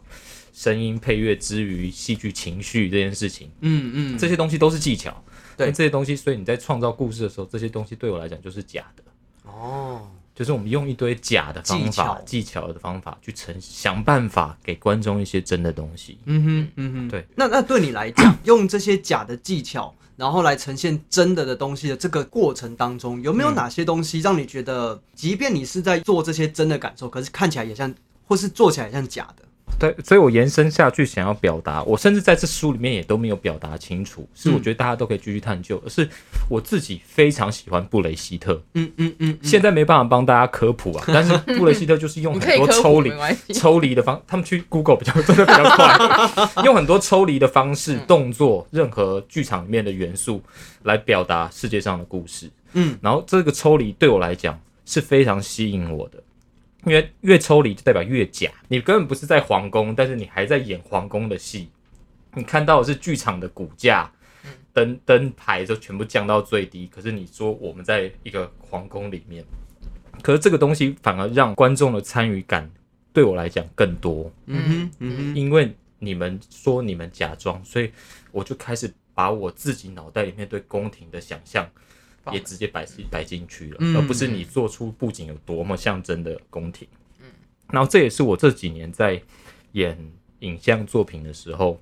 [0.54, 5.24] 声音配乐之余戏剧情绪这件事情，嗯嗯，这些东西都是技巧。
[5.56, 9.04] 对这些东西，所以你在创造故事的时候，这些东西对我来讲就是假的。
[9.44, 16.18] 哦，就是我们用一堆假的方技巧法、技巧的方法去呈，想办法给观众一些真的东西。
[16.26, 17.26] 嗯哼嗯哼，对。
[17.36, 27.94] 那那对你来讲，用这些假的技巧，然后来呈现真的的东西的这个过程当中，有没有哪些东西让你觉得，即便你是在做这些真的感受，可是看起来也像，
[28.26, 29.44] 或是做起来也像假的？
[29.80, 36.08] 对，所以我延伸下去想要表达，我甚至在这书里面也都没有表达清楚，是我觉得大家都可以继续探究，而是
[36.50, 43.12] 我自己非常喜欢布雷希特，嗯嗯嗯，现在没办法帮大家科普啊， 但是布雷希特就是用很多抽离。
[43.54, 50.42] 抽离的方，他们去 Google 比较真的比较快， 用很多抽离的方式、动作、任何剧场里面的元素
[50.84, 52.50] 来表达世界上的故事。
[52.74, 56.22] 嗯，然后这个抽离对我来讲，是非常吸引我的。
[56.86, 61.70] 因为越抽离就代表越假，你根本不是在皇宫，但是你还在演皇宫的戏。
[62.36, 64.12] 你看到的是剧场的骨架，
[64.74, 69.46] 灯灯牌就全部降到最低，可是你说我们在一个皇宫里面，
[70.22, 72.70] 可是这个东西反而让观众的参与感
[73.14, 77.92] 对我来讲更多，嗯哼，嗯哼，因为你们说你们假装，所以
[78.32, 81.70] 我就开始把我自己脑袋里面对宫廷的想象
[82.32, 86.88] 也直接摆摆进去了，嗯而不是你做出布景有多么像真的宫廷。
[87.20, 87.26] 嗯，
[87.72, 89.22] 然后这也是我这几年在
[89.74, 89.98] 演
[90.40, 91.82] 影像作品的时候，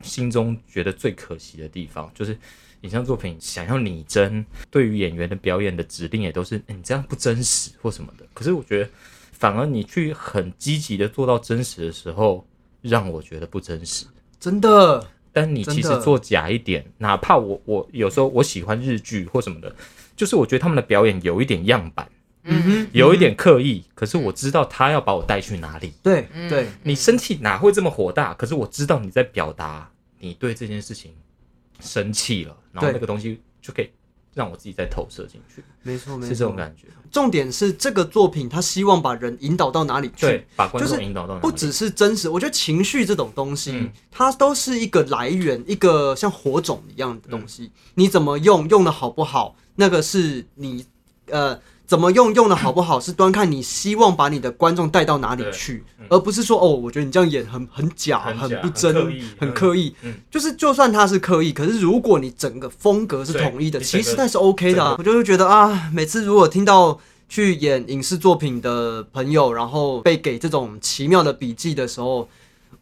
[0.00, 2.36] 心中觉得最可惜的地方，就是
[2.80, 8.26] 影像作品想要拟真，对于演员的表演的指令也都是、欸你这样不真实或什么的。
[8.32, 8.90] 可是我觉得，
[9.32, 12.46] 反而你去很积极的做到真实的时候，
[12.82, 14.06] 让我觉得不真实。
[14.38, 15.04] 真的，
[15.40, 19.72] 但你其实做假一点，哪怕我我有时候我喜欢日剧或什么的，
[20.16, 22.10] 就是我觉得他们的表演有一点样板，
[22.42, 25.92] 嗯哼，有一点刻意，可是我知道他要把我带去哪里。
[26.02, 28.34] 对对，你生气哪会这么火大？
[28.34, 31.12] 可是我知道你在表达你对这件事情
[31.78, 33.88] 生气了，然后那个东西就可以
[34.38, 36.86] 让我自己再投射进去，没错没错，是这种感觉。
[37.10, 47.72] 重点是这个作品，他希望把人引导到哪里去对，，把观就是众引导到哪里不只是真实，我觉得情绪这种东西，嗯它都是一个来源，一个像火种一样的东嗯西。
[47.94, 50.86] 你怎么用，用的好不好，那个是你
[51.26, 58.94] 呃怎么用，用的好不好，是端看你希望把你的观众带到哪里去，而不是说哦，我觉得你这样演很很假，嗯很假不真，
[59.40, 59.94] 很刻意。
[60.30, 64.96] 就是就算他是刻意，可是如果你整个风格是对统一的，其实那是 OK 的、啊。
[64.98, 72.28] 我就会觉得啊，每次如果听到去演影视作品的朋友，然后被给这种奇妙的笔记的时候，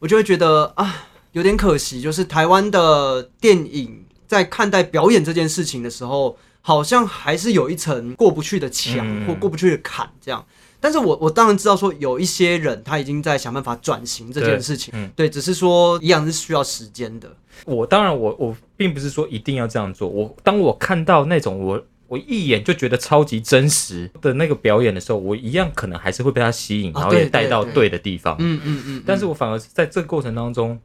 [0.01, 10.45] 我就会觉得啊，有点可惜，就是台湾的电影在看待表演这件事情的时候，好像还是有一层过不去的墙、嗯或过不去的坎这样。
[10.81, 17.31] 但是我我当然知道说有一些人他已经在想办法转型这件事情，对嗯对，只是说一样是需要时间的。
[17.67, 20.09] 我当然我我并不是说一定要这样做。
[20.09, 28.35] 我当我看到那种我我一眼就觉得超级真实的那个表演的时候，我一样可能还是会被他吸引，啊然后也带到对的地方。
[28.41, 30.77] 嗯嗯嗯，但是我反而是在这个过程当中，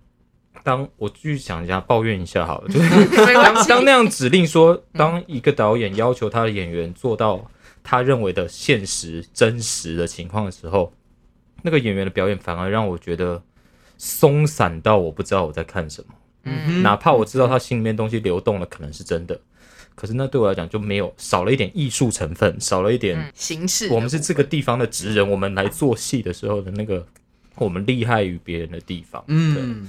[0.63, 3.34] 当我继续想一下抱怨一下好了， 就是。
[3.34, 7.50] 当当那样指令说，当一个导演要求他的演员做到
[7.84, 10.93] 他认为的现实真实的情况的时候，
[11.63, 13.41] 那个演员的表演反而让我觉得
[13.97, 16.13] 松散到我不知道我在看什么。
[16.43, 19.39] 嗯哪怕我知道他心里面东西流动了，可能是真的，
[19.93, 27.06] 可是那对我来讲就没有少了一点艺术成分，少了一点、嗯，形式我们是这个地方的职人，我们来做戏的时候的那个
[27.58, 29.24] 我们厉害于别人的地方。
[29.28, 29.88] 嗯，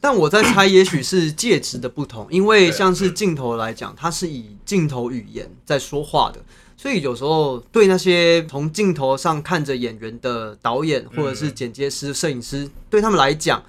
[0.00, 6.40] 但我在猜，也许是介质的不同，因为像是镜头来讲，它是以镜头语言在说话的，
[6.76, 13.62] 所以有时候对那些从镜头上看着演员的导演或者是剪接师、摄影师，对他们来讲，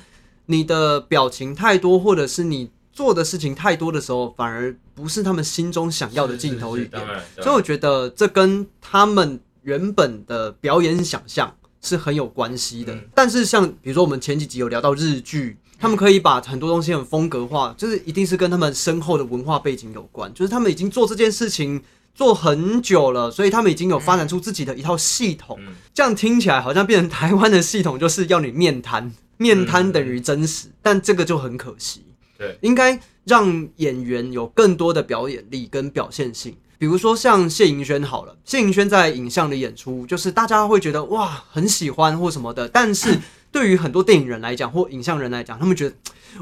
[0.45, 7.01] 你的表情太多，或者是你做的事情太多的时候，反而不是他们心中想要的镜头语言。
[7.37, 12.93] 所以我觉得这跟他们原本的表演想象是很有关系的。
[12.93, 21.81] 嗯但是像比如说我们前几集有聊到日剧，他们可以把很多东西很风格化，就是一定是跟他们深厚的文化背景有关，就是他们已经做这件事情。
[22.15, 25.57] 做很久了，所以他们已经有发展出自己的一套系统。
[25.61, 32.03] 嗯这样听起来好像变成台湾的系统，就是要你面瘫，面瘫等于真实，但这个就很可惜。
[32.37, 36.53] 对，应该让演员有更多的表演力跟表现性。
[36.77, 43.17] 比如说像谢盈萱好了，谢盈萱在影像的演出，就是大家会觉得哇很喜欢或什么的，但是
[43.51, 45.95] 对于很多电影人来讲或影像人来讲，他们觉得，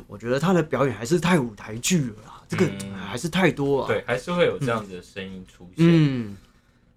[0.07, 3.87] 我觉得他的表演还是太舞台剧了啦，这个嗯还是太多啊。
[3.87, 5.85] 对，还是会有这样子的声音出现。
[5.87, 6.37] 嗯，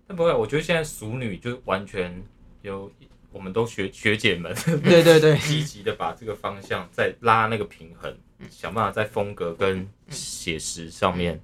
[0.07, 2.23] 但不会，我觉得现在熟女就完全
[2.62, 2.90] 有，
[3.33, 8.12] 我们都学学姐们 对对对，积极的把这个方向再拉那个平衡，
[8.51, 11.40] 想办法在风格跟写实上面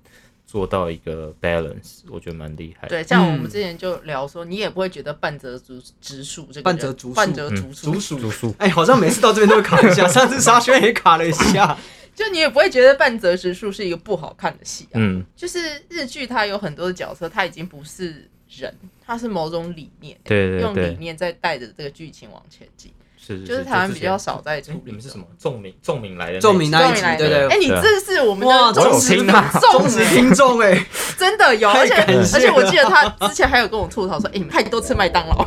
[0.47, 2.87] 做到一个 balance，我觉得蛮厉害。
[2.89, 11.77] 对，像我们之前就聊说，你也不会觉得半泽竹直树这个人半泽半泽竹树，竹树哎、好像每次到这边都会卡一下， 上次沙宣也卡了一下。
[12.15, 14.95] 就你也不会觉得半泽直树是一个不好看的戏啊。
[14.95, 15.59] 嗯，就是
[15.91, 22.91] 日剧它有很多的角色，它已经不是人，它是某种理念，对对用理，念在带着这个剧情往前进。
[23.19, 25.25] 是就是台湾比较少在处理哎你们是什么？
[25.39, 30.87] 仲明仲明来的那一仲明那一集终于来了对对哎，你这是我们哇，的我有 忠实听啊忠实听众哎，
[31.19, 31.95] 真的有，而且
[32.35, 35.47] 而且我记得他之前还有跟我吐槽说，哎、你们太多吃麦当劳，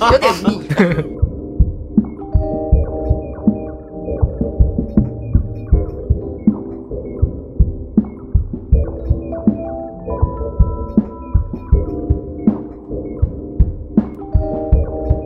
[0.12, 0.62] 有点腻。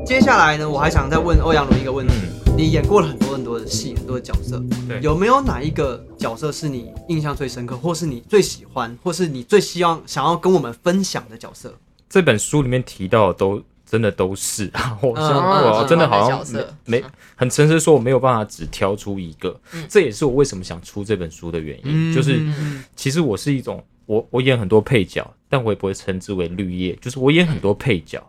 [0.08, 2.14] 接下来呢，我还想再问欧阳伦一个问题：
[2.56, 4.98] 你演过了很多很多的戏，很多的角色，对。
[5.02, 11.74] 有没有哪一个角色是你印象最深刻，或是你最喜欢，或是你最希望想要跟我们分享的角色？
[12.08, 14.70] 这本书里面提到的都真的都是。
[14.72, 15.72] 啊，我像嗯。
[15.72, 16.42] 我真的好像
[16.86, 17.04] 没没
[17.36, 19.60] 很诚实说，我没有办法只挑出一个。
[19.74, 22.82] 嗯，这也是我为什么想出这本书的原因，就是嗯。
[22.96, 28.26] 其实我是一种我我演很多配角，但我也不会称之为绿叶，就是我演很多配角，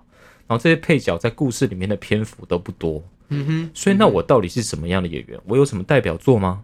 [0.50, 5.40] 然后这些配角在故事里面的篇幅都不多，嗯哼，所以那我到底是什么样的演员？
[5.46, 6.64] 我有什么代表作吗？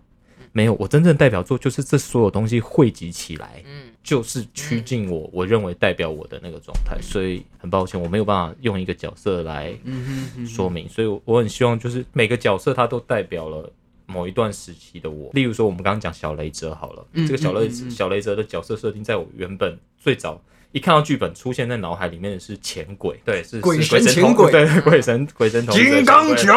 [0.52, 6.98] 没有，我真正代表作就是这所有东西汇集起来，嗯，就是趋近我我认为代表我的那个状态。
[7.00, 13.72] 所以很抱歉，我没有办法用一个角色来嗯哼，说明，所以我我很希望就是每个角色它都代表了
[14.08, 15.30] 某一段时期的我。
[15.34, 20.42] 例如说，我们刚刚讲小雷哲好了，嗯这个小雷嗯嗯嗯小雷哲的角色设定，在我原本最早
[20.76, 24.52] 一看到剧本出现在脑海里面的是钱鬼，对，是鬼神童神前鬼。
[24.52, 26.52] 对，鬼神鬼神童金刚对球，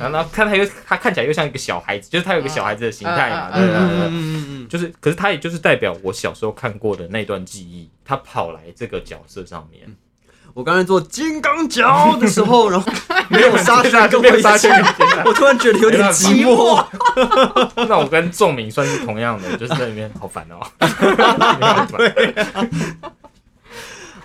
[0.00, 9.82] 然后看他又他看起来又像一个小孩子，就是他有个小孩子的形态嘛，嗯对对对就是，可是他也就是代表我小时候看过的那段记忆，他跑来这个角色上面，
[10.54, 12.92] 我刚才做金刚脚的时候，然后
[13.28, 14.70] 没有沙宣跟我没有一起沙，
[15.24, 16.82] 我突然觉得有点寂寞。
[17.88, 20.60] 那我跟仲明算是同样的，就是在里面好烦哦。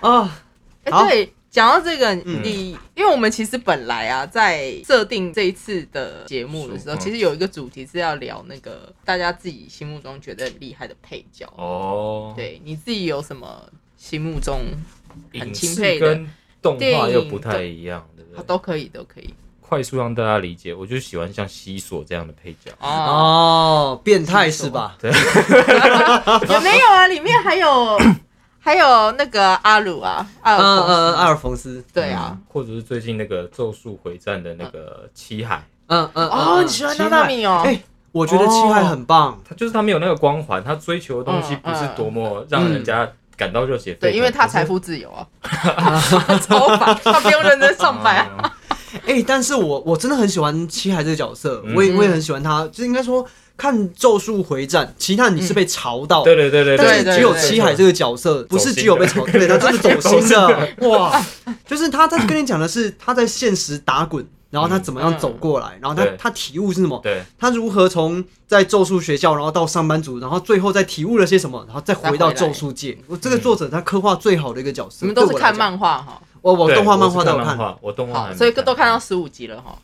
[0.00, 0.38] 啊，
[0.84, 11.52] 哎、对，讲到这个，嗯你因为我们其实本来啊，在设定这一次的节目的时候，嗯其实有一个主题是要聊那个大家自己心目中觉得很厉害的配角。
[11.56, 13.64] 哦，对，你自己有什么
[13.96, 14.60] 心目中
[15.32, 16.30] 很影视钦佩的跟
[16.62, 18.44] 动画又不太一样，对不对？
[18.46, 19.34] 都可以，都可以。
[19.60, 22.72] 快速让大家理解，我就喜欢像西索这样的配角。
[22.80, 22.88] 哦，
[23.94, 24.96] 哦，变态是吧？
[25.00, 25.10] 对
[26.50, 27.96] 也没有啊，里面还有
[28.58, 32.30] 还有那个阿鲁啊，阿嗯尔嗯，阿尔，尔冯斯，对啊。
[32.36, 37.62] 嗯，或者是最近那个《咒术回战》的那个七海，嗯嗯哦，嗯你喜欢娜娜米哦？
[37.64, 39.40] 哎，我觉得七海很棒。
[39.48, 43.08] 他就是他没有那个光环，他追求的东西不是多么让人家
[43.40, 45.26] 感到热血沸腾，对，因为他财富自由啊，
[46.46, 48.16] 超烦，他不用认真上班。
[48.16, 48.56] 啊
[49.06, 51.74] 哎，但是我我真的很喜欢七海这个角色，嗯。
[51.74, 53.24] 我也我也很喜欢他，就应该说
[53.56, 61.24] 看《咒术回战》，其他你是被嘲到，对对对对对，但是只有对对七海这个角色不是只有被嘲，对他真的走心的， 哇！
[61.66, 67.00] 就是他在跟你讲的是他在现实打滚，然后他怎么样走过来，然后他他体悟是什么？
[67.02, 72.98] 对他如何从在咒术学校，然后到上班族，然后最后再体悟了些什么，然后再回到咒术界。
[73.06, 74.98] 我这个作者他刻画最好的一个角色。
[75.02, 77.76] 你们都是看漫画哈，我我动画漫画都有看。
[77.80, 79.78] 我动画所以都看到十五集了哈。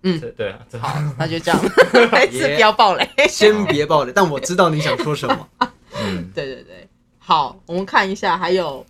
[0.00, 1.60] 对对啊，好，那就这样，
[2.10, 3.08] 还是不要暴雷。
[3.28, 5.48] 先别暴雷，但我知道你想说什么。
[6.00, 8.86] 嗯，对对对，好，我们看一下，还有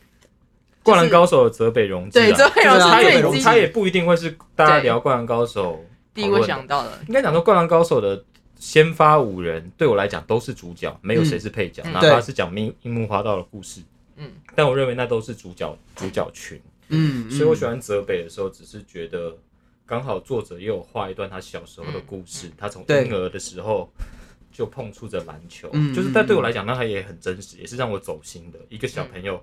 [0.88, 2.24] 灌篮高手的泽北荣治啊。
[2.24, 8.24] 对，泽北荣治他也不一定会是大家聊灌篮高手第一位讨论的想到的，应该讲说，《灌篮高手》的
[8.58, 11.92] 先发五人对我来讲都是主角，没有谁是配角，嗯。
[11.92, 13.80] 哪怕是讲樱樱木花道的故事，
[14.16, 19.36] 嗯，但我认为那都是主角主角群，嗯，所以我喜欢泽北的时候，只是觉得
[19.86, 23.88] 刚好作者也有画一段他小时候的故事，他从对婴儿的时候
[24.50, 25.94] 就碰触着篮球，嗯。
[25.94, 29.40] 就是但对我来讲，那他也很真实，也是让我走心的一个小朋友。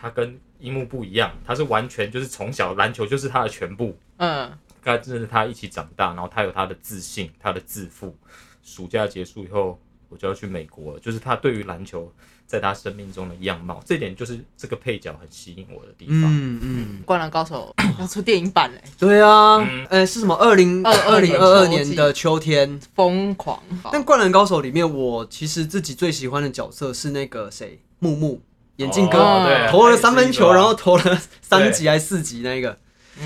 [0.00, 4.50] 他跟樱木不一样，他是完全就是从小篮球就是他的全部，嗯，
[4.82, 8.16] 跟真的是他一起长大，然后他有他的自信，他的自负。
[8.62, 11.00] 暑假结束以后，我就要去美国了。
[11.00, 12.12] 就是他对于篮球
[12.46, 16.24] 在他生命中的样貌，这点就是这个配角很吸引我的地方。
[16.24, 20.34] 嗯嗯，灌篮高手 要出电影版嘞，对啊嗯，呃，是什么？
[20.34, 22.78] 二零二零二二年的秋天。
[22.94, 23.62] 疯狂。
[23.90, 28.42] 但《灌篮高手》里面，我其实自己最喜欢的角色是那个谁，木木
[28.78, 32.70] 眼镜哥，投了三分球，然后投了三对级还是四级那个。
[32.70, 32.78] 嗯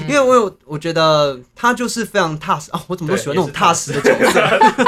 [0.08, 2.82] 因为我有，我觉得他就是非常踏实啊！
[2.86, 4.40] 我怎么都喜欢那种踏实的角色。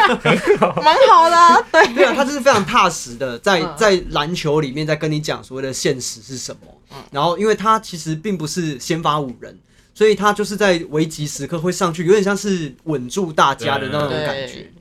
[0.81, 6.61] 蛮好的啊，对，对啊，他就是非常踏实的，在嗯在篮球里面在跟你讲所谓的现实是什么。
[6.93, 9.55] 嗯然后，因为他其实并不是先发五人，
[9.93, 14.73] 所以他就是在危急时刻会上去，有点像是稳住大家的那种感觉。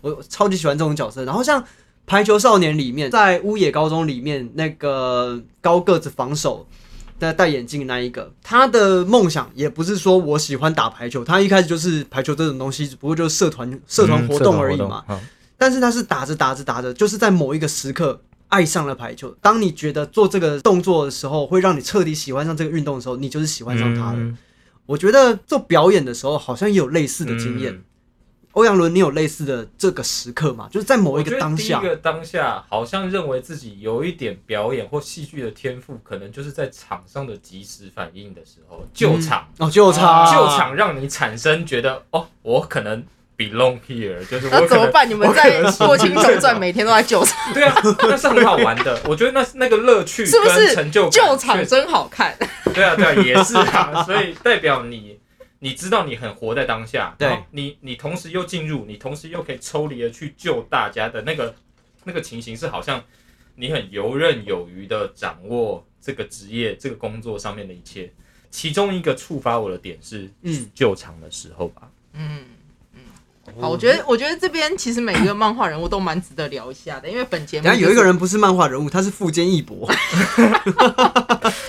[0.00, 1.24] 我超级喜欢这种角色。
[1.24, 1.62] 然后像
[2.08, 6.66] 《排球少年》里面，在乌野高中里面那个高个子防守。
[7.20, 15.04] 戴戴眼镜那一个，他的梦想也不是说我喜欢打排球，他一开始就是排球这种东西，只不过就是社团社团活动而已嘛。
[15.08, 15.18] 嗯。
[15.56, 19.34] 但是他是打着打着打着，就是在某一个时刻爱上了排球。
[19.42, 24.18] 当你觉得做这个动作的时候，会让你彻底喜欢上这个运动的时候，你就是喜欢上它了。
[24.18, 24.38] 嗯
[24.86, 27.74] 我觉得做表演的时候，好像也有类似的经验。
[27.74, 27.82] 嗯
[28.58, 30.68] 欧阳伦，你有类似的这个时刻吗？
[30.68, 43.04] 就是在某一个当下一，个当下好像认为自己有一点表演或戏剧的天赋，可能就是在场上的及时反应的时候，救场，哦，救场，救场让你产生觉得哦，我可能
[43.36, 45.08] belong here，就是那我可能怎么办？
[45.08, 49.00] 你们我可在能《过青总传》每天都在救场，对啊，那是很好玩的。
[49.04, 52.36] 我觉得那那个乐趣是不是成就救场真好看。
[52.74, 55.16] 对啊，对啊，也是啊，所以代表你，
[55.60, 57.42] 你知道你很活在当下，对。
[57.50, 61.54] 你你同时又进入，你同时又可以抽离的去救大家的那个
[62.04, 63.02] 那个情形，是好像
[63.56, 68.12] 你很游刃有余的掌握这个职业、这个工作上面的一切。
[68.50, 70.70] 其中一个触发我的点是，嗯。
[70.74, 72.44] 救场的时候吧，嗯嗯，
[73.60, 79.88] 好，我觉得我觉得这边其实每一个漫画人物都蛮值得聊一下的，因为本节目等一下有一个人不是漫画人物，他是富坚义博，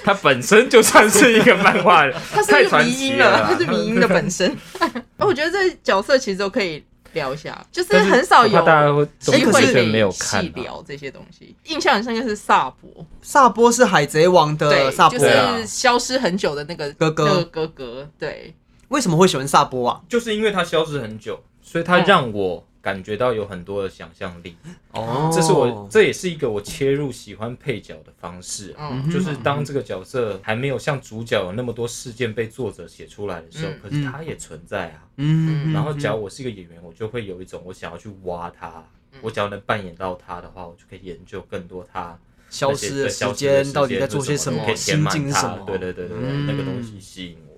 [0.03, 3.49] 他本身就算是一个漫画人， 他是一个迷音了，奇了啦。
[3.51, 4.55] 他是迷音的本身。
[5.17, 11.55] 我觉得这角色其实都可以聊一下，就是很少有大家会都哎可是完全没有细啊、聊这些东西。
[11.65, 17.43] 印象很深刻是萨博，萨博是海贼王的对，萨波，就是消失很久的那个哥哥。
[17.45, 18.53] 哥哥，对，
[18.87, 20.01] 为什么会喜欢萨波啊？
[20.07, 21.39] 就是因为他消失很久，
[21.69, 24.55] 所以它让我感觉到有很多的想象力。
[24.91, 25.29] 哦。
[25.31, 33.79] 这是我，这也是一个我切入喜欢配角的方式啊、嗯，就是当这个角色还没有像主角有那么多事件被作者写出来的时候，嗯。
[33.83, 35.05] 可是它也存在啊。
[35.17, 38.83] 嗯，然后，假如我是一个演员，我就会有一种我想要去挖他。
[39.11, 39.19] 嗯。
[39.21, 42.17] 我只要能扮演到他的话，我就可以研究更多他
[42.49, 45.65] 消失的时那些消失的间到底在做些什么，可以填心满他境是什么？
[45.67, 47.48] 对对对对对，嗯那个东西吸引我。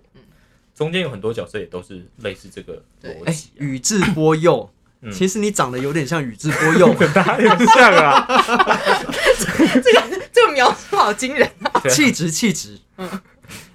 [0.81, 3.33] 中间有很多角色也都是类似这个逻辑、，啊。
[3.59, 4.67] 宇智波鼬，
[5.03, 8.25] 嗯其实你长得有点像宇智波鼬， 哪有像啊？
[10.33, 11.47] 这个描述好惊人。
[11.87, 12.79] 气质气质。
[12.97, 13.07] 嗯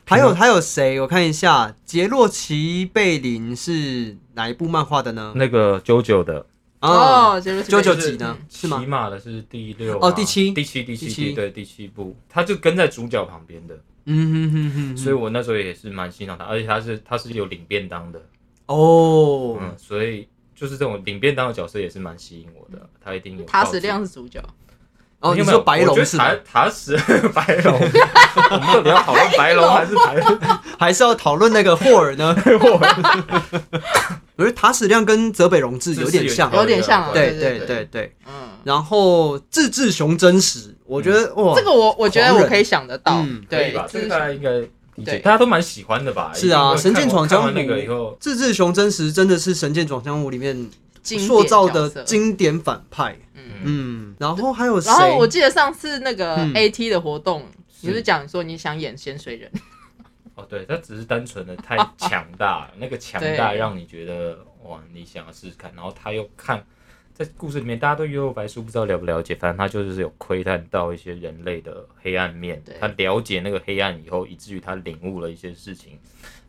[0.04, 1.00] 还有还有谁？
[1.00, 5.32] 我看一下，杰洛奇贝林是哪一部漫画的呢？
[5.36, 6.44] 那个九九的，
[6.80, 8.36] 啊，哦，就是九九就是集呢？
[8.50, 8.86] 是吗骑？
[8.86, 18.20] 马的是第六哦第七第七，第七，第七对，第七部，他就跟在主角旁边的，嗯哼哼哼，所以我那时候也是蛮欣赏他，而且他是他是有领便当的，
[18.66, 24.40] 哦，嗯，所以就是这种领便当的角色也是蛮吸引我的，他一定有塔史告知亮是主角，
[25.20, 26.34] 哦，你没有没有说白龙是塔？
[26.44, 26.96] 塔矢
[27.34, 30.22] 白龙，我们到底要讨论白龙还是白？
[30.78, 32.36] 还是要讨论那个霍尔呢？
[34.36, 38.14] 我觉得塔矢亮跟泽北荣治有点像，有点像啊对对对对。
[38.26, 45.18] 嗯，然后自治雄真实，我觉得哇，这个我我觉得我可以想得到嗯，对吧？，这个大家应该理解，对。
[45.20, 46.32] 大家都蛮喜欢的吧？
[46.34, 50.68] 是啊神剑闯江湖那个以后，自治雄真实真的是《神剑闯江湖》里面
[51.02, 53.16] 塑造的经典反派。
[53.34, 53.42] 嗯。
[53.64, 54.90] 嗯，然后还有谁？
[54.90, 56.52] 然后我记得上次那个嗯。
[56.52, 57.42] AT 的活动，
[57.80, 59.50] 你是是讲说你想演咸水人，
[60.36, 63.58] 哦，对，他只是单纯的太强大了，那个强大对。
[63.58, 66.62] 让你觉得哇，你想要试试看，然后他又看
[67.14, 75.98] 在故事里面，大家对幽游白书不知道了不了解，反正他就是有窥探到一些人类的黑暗面，他了解那个黑暗以后，以至于他领悟了一些事情，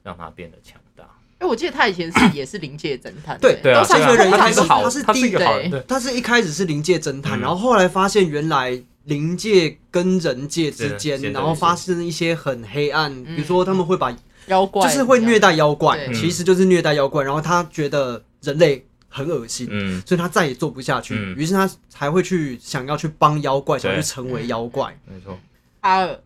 [0.03, 1.05] 让他变得强大。
[1.39, 7.41] 哎，我记得他以前是 也是临界侦探，对对啊，都上学人他是他是好，他是第一个好人，他是一开始是临界侦探，嗯。
[7.41, 14.15] 然后后来发现原来灵界跟人界之间，然后发生一些很黑暗，比如说他们会把
[14.47, 19.67] 妖怪就是会虐待妖怪，其实就是虐待妖怪，然后他觉得人类很恶心。
[19.69, 21.35] 嗯，所以他再也做不下去，嗯。
[21.35, 24.97] 于是他才会去想要去帮妖怪，想要去成为妖怪。
[25.05, 25.37] 没错，
[25.81, 26.19] 阿尔。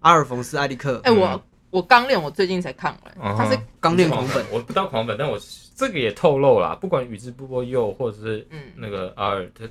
[0.00, 5.36] 阿尔冯斯·艾利克，哎，我我刚练，我最近才看完，嗯他是刚练狂本，我不到狂本，但我
[5.74, 8.60] 这个也透露啦，不管宇智波鼬或者是嗯。
[8.76, 9.64] 那个阿尔，他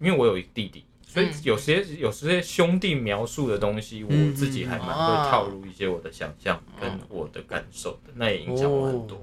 [0.00, 9.18] 因为我有一个弟弟，所以嗯有些有些兄弟描述的东西，嗯我自己还蛮哦会套入一些我的想象跟我的感受的，那也影响我很多。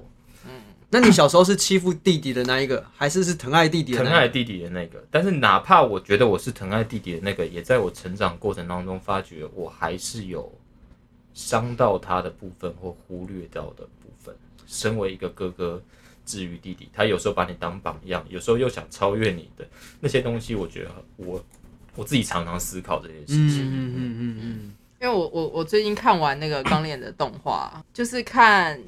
[0.88, 4.10] 那你小时候是欺负弟弟的那一个，还是是疼爱弟弟的那一个？
[4.10, 10.50] 疼爱弟弟的那个，但是哪怕我觉得我是疼爱弟弟的那个，也在我成长过程当中发觉，我还是有
[11.34, 14.34] 伤到他的部分或忽略掉的部分。
[14.64, 15.82] 身为一个哥哥，
[16.24, 19.66] 至于弟弟，他有时候把你当榜样，有时候又想超越你的
[19.98, 21.44] 那些东西，我觉得我
[21.96, 23.64] 我自己常常思考这件事情。
[23.64, 28.78] 嗯嗯嗯嗯嗯，因为我我我最近看完那个钢炼的动画，就是看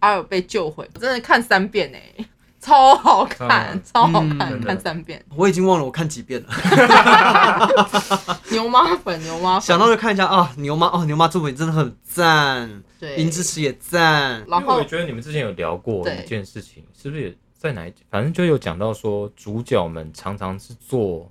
[0.00, 2.24] 阿尔被救回，我真的看三遍哎、
[2.60, 3.82] 超好看，嗯。
[3.92, 5.24] 超好看，看三遍。
[5.34, 6.48] 我已经忘了我看几遍了，
[8.50, 18.02] 牛妈粉，牛妈粉，想到就看一下啊，牛妈哦，牛妈作品真的很赞，对，林之匙也赞，然后我觉得你们之前有聊过一件事情，是不是也在哪一集？
[18.10, 21.30] 反正就有讲到说，主角们常常是做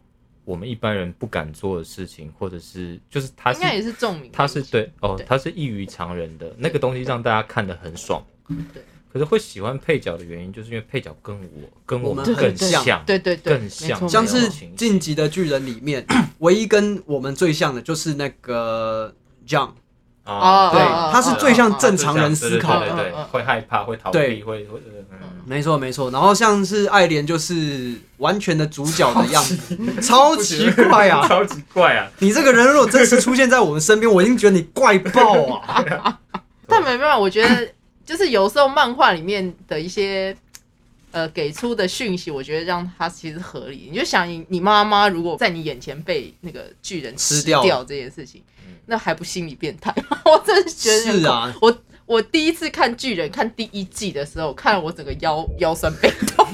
[0.49, 8.25] 我们一般人不敢做的事情，或者是就是他是应该也是重名，他是对哦对，他是异于常人的那个东西，让大家看得很爽。
[8.73, 8.81] 对，
[9.13, 12.83] 可是会喜欢配角的原因，就是因为配角跟我跟我们们更很像。
[12.83, 16.03] 像，对对对，更像像是《晋级的巨人》里面，
[16.39, 19.13] 唯一跟我们最像的就是那个
[19.47, 19.69] John，
[20.37, 20.79] 啊，对
[21.11, 22.87] 他是最像正常人思考的。
[22.87, 29.65] 对对对，会害怕，会逃对避，会会嗯没错没错，然后像是爱莲就是完全的主角的样子，
[30.01, 31.25] 超奇怪啊！
[31.27, 32.07] 超奇怪啊！
[32.19, 36.19] 你这个人如果真实出现在我们身边，我已经觉得你怪爆啊！
[36.67, 37.67] 但没办法，我觉得
[38.05, 40.35] 就是有时候漫画里面的一些
[41.11, 43.89] 呃给出的讯息，我觉得让他其实合理。
[43.91, 48.41] 你就想你你妈妈如果在你眼前被那个巨人吃吃掉掉这件事情，
[48.85, 50.19] 那还不心理变态吗？
[50.25, 56.45] 我真的觉得是啊，我我第一次看巨人看第一季的时候，看了我整个腰腰酸背痛，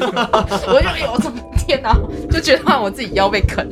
[0.68, 1.94] 我就哎呦我怎么天哪、
[2.30, 3.68] 就觉得我自己腰被啃。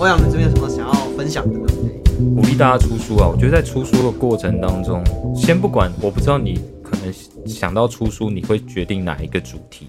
[0.00, 1.66] 欧阳你这边有什么想要分享的呢？
[2.34, 3.28] 鼓励大家出书啊！
[3.28, 5.04] 我觉得在出书的过程当中，
[5.36, 7.12] 先不管，我不知道你可能
[7.46, 9.88] 想到出书，你会决定哪一个主题，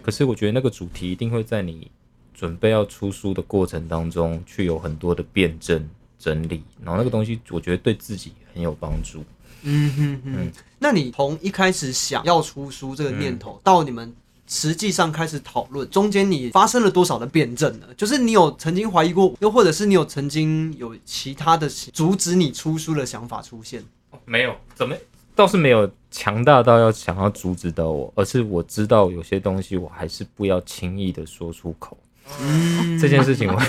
[0.00, 1.90] 可是我觉得那个主题一定会在你
[2.32, 5.86] 准备要出书的过程当中，去有很多的辩证
[6.18, 9.22] 整理，然后那个东西我觉得对自己很有帮助。
[9.62, 14.10] 嗯哼哼，那你从一开始想要出书这个念头，到你们
[14.52, 17.86] 实际上开始讨论，中间你发生了多少的辩证呢？
[17.96, 23.80] 就是你有曾经怀疑过，又或者是你有曾经有其他的阻止你出书的想法出现？
[24.24, 24.96] 没有，怎么
[25.36, 31.96] 倒是没有强大到要想要阻止到我，而是我知道有些东西我还是不要轻易的说出口。
[32.40, 33.60] 嗯这件事情我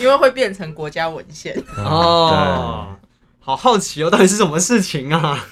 [0.00, 2.86] 因为会变成国家文献，哦，
[3.40, 5.44] 好好奇哦，到底是什么事情啊？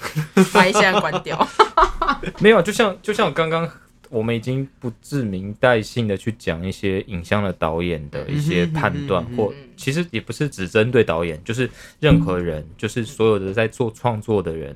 [0.53, 1.47] 把一下关掉。
[2.39, 3.69] 没有，就像就像我刚刚，
[4.15, 14.73] 我们已经不自明带性的去讲一些影像的导演的一些判断，或其实也不是只针对导演，就是任何人，就是所有的在做创作的人。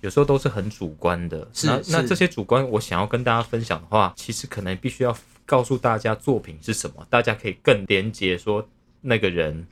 [0.00, 8.64] 有时候都是很主观的，那那这些主观，我想要跟大家分享的话，其实可能必须要告诉大家作品是什么，大家可以更连接说
[9.00, 9.66] 那个人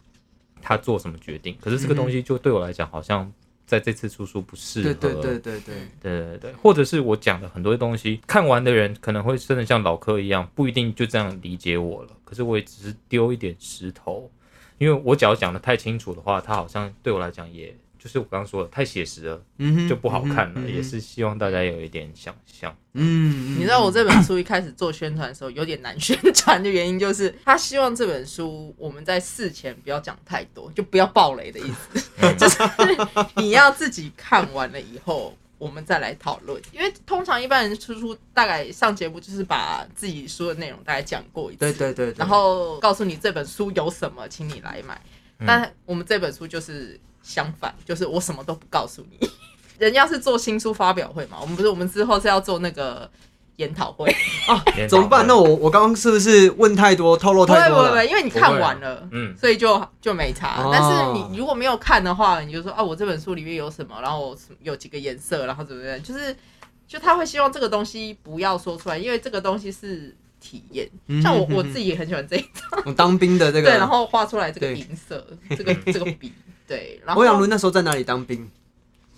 [0.61, 1.57] 他做什么决定。
[1.61, 3.33] 可是这个东西就对我来讲，好像
[3.71, 4.93] 在这次出书不适合。
[4.93, 12.09] 对对对对对，对对对，或者是我讲的很多东西，看完的人可能会真的像老柯一样，不一定就这样理解我了。
[12.25, 14.29] 可是我也只是丢一点石头，
[14.79, 17.73] 因为我只要讲的太清楚的话，他好像对我来讲，也
[18.03, 20.69] 就是我刚刚说的太写实了，嗯哼就不好看了。
[20.69, 22.75] 也是希望大家有一点想象。
[22.95, 32.59] 嗯，你知道我这本书一开始做宣传的时候有点难宣传的原因，就是他希望这本书我们在事前不要讲太多，就不要暴雷的意思， 就是
[33.37, 35.37] 你要自己看完了以后。
[35.61, 44.99] 我们再来讨论，因为通常一般人出书大概上节目就是把自己书的内容大概讲过一次，对对对，对然后告诉你这本书有什么，请你来买。
[45.47, 49.29] 但我们这本书就是相反，就是我什么都不告诉你。
[49.79, 53.11] 人家是做新书发表会嘛，我们不是，我们之后是要做那个
[53.57, 54.15] 研讨会
[54.47, 54.63] 啊。
[54.89, 55.27] 怎么办？
[55.27, 57.85] 那我我刚刚是不是问太多，透露太多了？
[57.85, 60.63] 不会不会，因为你看完了，嗯所以就就没差。
[60.63, 66.37] 哦但是你如果没有看的话，你就说啊，我这本书里面有什么，然后有几个颜色，然后怎么样，就是
[66.87, 70.87] 就他会希望这个东西不要说出来，因为这个东西是体验。
[71.07, 72.45] 嗯像我我自己也很喜欢这一
[72.85, 76.33] 我当兵的这个， 对，然后画出来这个银色，这个这个笔，
[76.71, 78.49] 对，然后欧阳伦那时候在哪里当兵？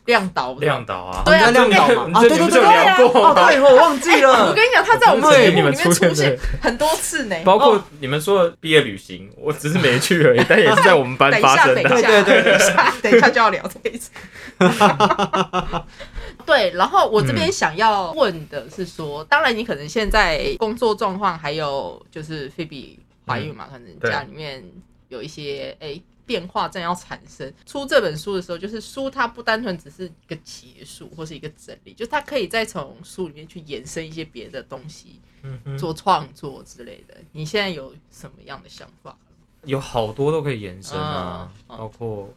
[0.07, 2.18] 亮岛亮岛啊，对啊亮岛嘛？
[2.18, 4.48] 啊，对对对对这你们就聊过哦，对，我忘记了。
[4.48, 7.36] 我跟你讲，他在我们对节目里面出你们出现很多次呢。
[7.44, 11.82] 包括你们说的毕业旅行，我只是没去而已， 但也是在我们班等一下，发生的。
[11.82, 14.11] 等一下，对对对等一下，等一下就要聊这一次。
[16.44, 24.64] 对，然后我这边想要问的是说，当然你可能现在工作状况还有就是菲比怀孕嘛，可能家里面
[25.11, 27.53] 有一些哎、变化正要产生。
[27.66, 37.16] 出这本书的时候，就是书它不单纯只是一个结束或是一个整理，就是它可以再从书里面去延伸一些别的东西，嗯做创作之类的。
[37.33, 39.16] 你现在有什么样的想法？
[39.64, 42.35] 有好多都可以延伸啊，嗯嗯包括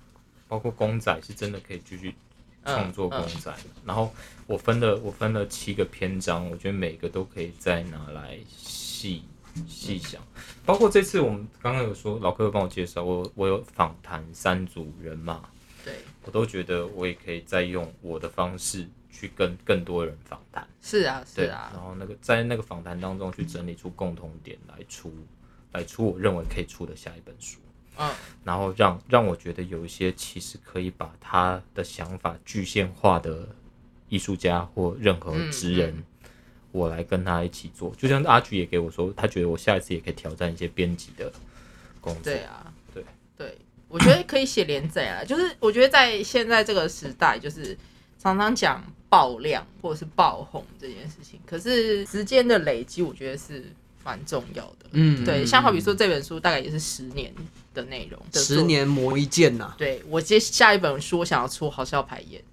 [0.48, 2.14] 包括公仔是真的可以继续
[2.64, 3.52] 创作公仔。
[3.84, 4.14] 然后
[4.46, 9.24] 我分了我分了七个篇章，我觉得每个都可以再拿来细
[9.68, 10.22] 细想。
[10.66, 15.42] 包括这次我们刚刚有说，老哥有帮我介绍，我我有访谈三组人嘛，
[15.84, 15.94] 对，
[16.24, 20.68] 我都觉得我也可以再用我的方式去跟更多人访谈。
[20.82, 21.72] 是啊，是，啊。
[21.74, 25.14] 然，后那个在那个访谈当中去整理出共同点来出，
[25.72, 27.60] 来出我认为可以出的下一本书，
[27.98, 28.12] 嗯。
[28.44, 33.48] 然后让让我觉得有一些其实可以把他的想法具现化的
[34.10, 36.04] 艺术家或任何职人，嗯
[36.76, 37.94] 我来跟他一起做。
[37.98, 41.32] 就像阿菊也给我说，他觉得我下一次也可以挑战一些编辑的
[42.02, 42.24] 工作。
[42.24, 43.04] 对啊，对
[43.38, 43.58] 对，
[43.88, 47.78] 我觉得可以写连载啊， 就是我觉得在现在这个时代，就是
[48.22, 53.64] 常常讲爆量或者是爆红这件事情，可是时间的累积，我觉得是
[54.04, 54.88] 蛮重要的。
[54.92, 57.34] 嗯，对，像好比说这本书大概也是十年
[57.74, 58.62] 的内容，十。
[58.64, 62.44] 年磨一剑呐、对我接下一本书，我想要出好像要排演。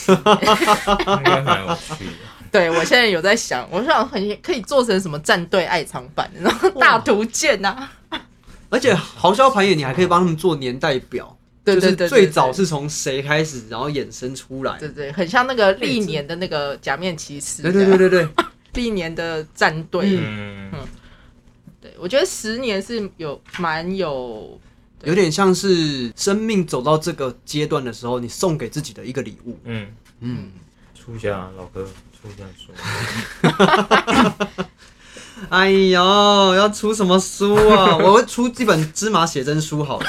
[0.08, 2.12] 应该蛮有趣的。
[2.50, 8.26] 对我现在有在想，我想很可以做成什么战队爱藏版，然后大图鉴呐、啊，
[8.68, 14.78] 而且豪销排演你还可以帮他们做年代表，对对对对就是最早是从谁开始，然后衍生出来。
[14.78, 18.28] 对对，很像那个历年的那个假面骑士，对对对，对对，
[18.74, 20.18] 历年的战队。
[20.20, 20.72] 嗯，
[21.80, 24.60] 对我觉得十年是有蛮有，
[25.04, 29.58] 有点像是生命走到这个阶段的时候，你送给自己的一个礼物。
[29.64, 29.86] 嗯，
[30.20, 30.50] 嗯，
[30.94, 31.88] 出一下老哥，
[32.20, 32.72] 出一下书。
[35.48, 37.96] 哎呦，要出什么书啊？
[38.02, 40.06] 我会出几本芝麻写真书好了。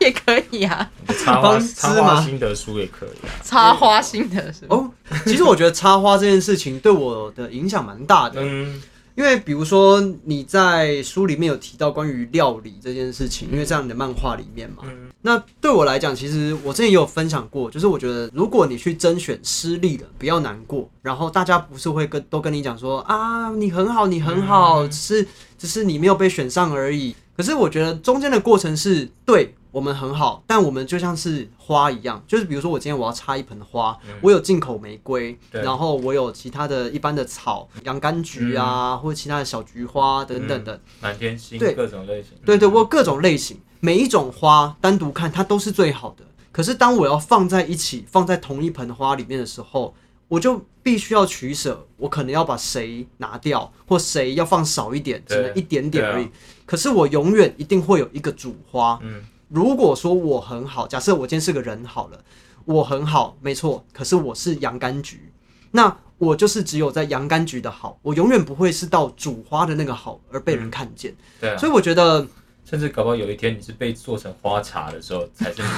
[0.00, 0.90] 也可以啊，
[1.24, 3.30] 插花心得书也可以啊。
[3.42, 4.64] 插花心得是？
[4.68, 4.90] 哦，
[5.24, 8.40] 其实我觉得插花这件事情对我的影响蛮大的。
[8.42, 8.82] 嗯，
[9.14, 27.16] 因为比如说你在书里面有提到关于料理这件事情，因为在你的漫画里面嘛，嗯那对我来讲，其实我之前也有分享过，就是我觉得如果你去甄选失利了，不要难过，然后大家不是会跟都跟你讲说啊，你很好，你很好，只是只是你没有被选上而已。
[27.34, 42.32] 可是我觉得中间的过程是对我们很好，但我们就像是花一样，就是比如说我今天我要插一盆花，我有进口玫瑰，然后我有其他的一般的草，洋甘菊啊，或者其他的小菊花等等的，满天星对各种类型。
[42.44, 46.24] 对对，我有各种类型，每一种花单独看它都是最好的。
[46.50, 49.94] 可是当我要放在一起，放在同一盆花里面的时候，
[50.26, 56.24] 我就必须要取舍，我可能要把谁拿掉，或谁要放少一点，只能一点点而已。
[56.24, 56.32] 对
[56.64, 58.98] 可是我永远一定会有一个主花。
[59.02, 62.18] 嗯如果说我很好，假设我今天是个人好了，
[62.64, 65.30] 我很好，没错，可是我是洋甘菊，
[65.72, 71.14] 那我就是只有在洋甘菊的好，我永远不会是到主花的那个好而被人看见。
[71.38, 72.26] 对啊，所以我觉得。
[72.68, 75.68] 甚至搞不好有一天你是被做成花茶的时候，才是你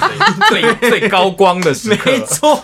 [0.49, 2.09] 最最最高光的时刻。
[2.11, 2.55] 没错，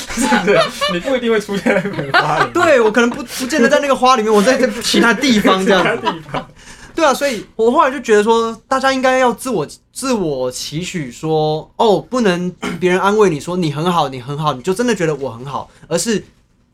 [0.00, 0.58] 是不是？
[0.92, 2.52] 你不一定会出现在梅花里面。
[2.52, 6.06] 对我可能不不见得在那个花里面，我在在其他地方这样子。
[6.06, 6.48] 地方。
[6.92, 12.50] 对啊，所以我后来就觉得说，大家应该要自我自我期许说，哦，不能
[12.80, 16.22] 别人安慰你说你很好，你很好，你就真的觉得我很好，而是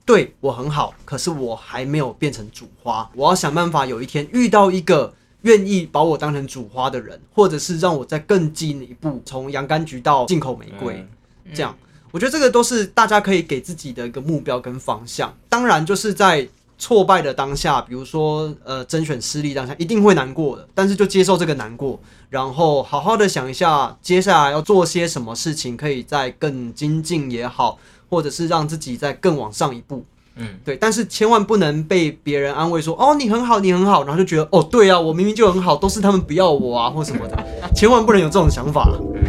[0.06, 5.12] 对我很好，可是我还没有变成主花，我要想办法有一天遇到一个
[5.46, 10.94] 愿意把我当成主花的人，或者是让我再更进一步，从洋甘菊到进口玫瑰。
[10.96, 11.08] 嗯
[11.54, 11.72] 这样，
[12.10, 15.32] 我觉得这个都是大家可以给自己的一个目标跟方向。
[15.48, 27.78] 当然，就是在挫败的当下，比如说呃甄选失利当下，一定会难过的，但是就接受这个难过，然后好好的想一下接下来要做些什么事情，可以再更精进也好，
[28.10, 30.04] 或者是让自己再更往上一步。
[30.36, 37.38] 嗯，对，但是千万不能被别人安慰说哦你很好，你很好，然后就觉得哦对啊，我明明就很好，都是他们不要我啊或什么的，
[37.74, 38.86] 千万不能有这种想法。
[39.14, 39.25] 你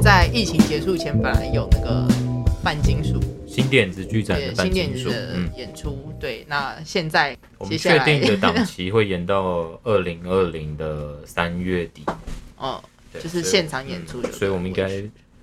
[0.00, 2.08] 在疫情结束前，本来有那个
[2.62, 12.02] 半金属新电子剧展的对新半金属，电子的嗯，演出，对，那现在我接下来们确定的档期会延到二零二零的三月底，
[12.56, 12.82] 哦，
[13.12, 14.90] 对就是现场演出就对了，所以我们应该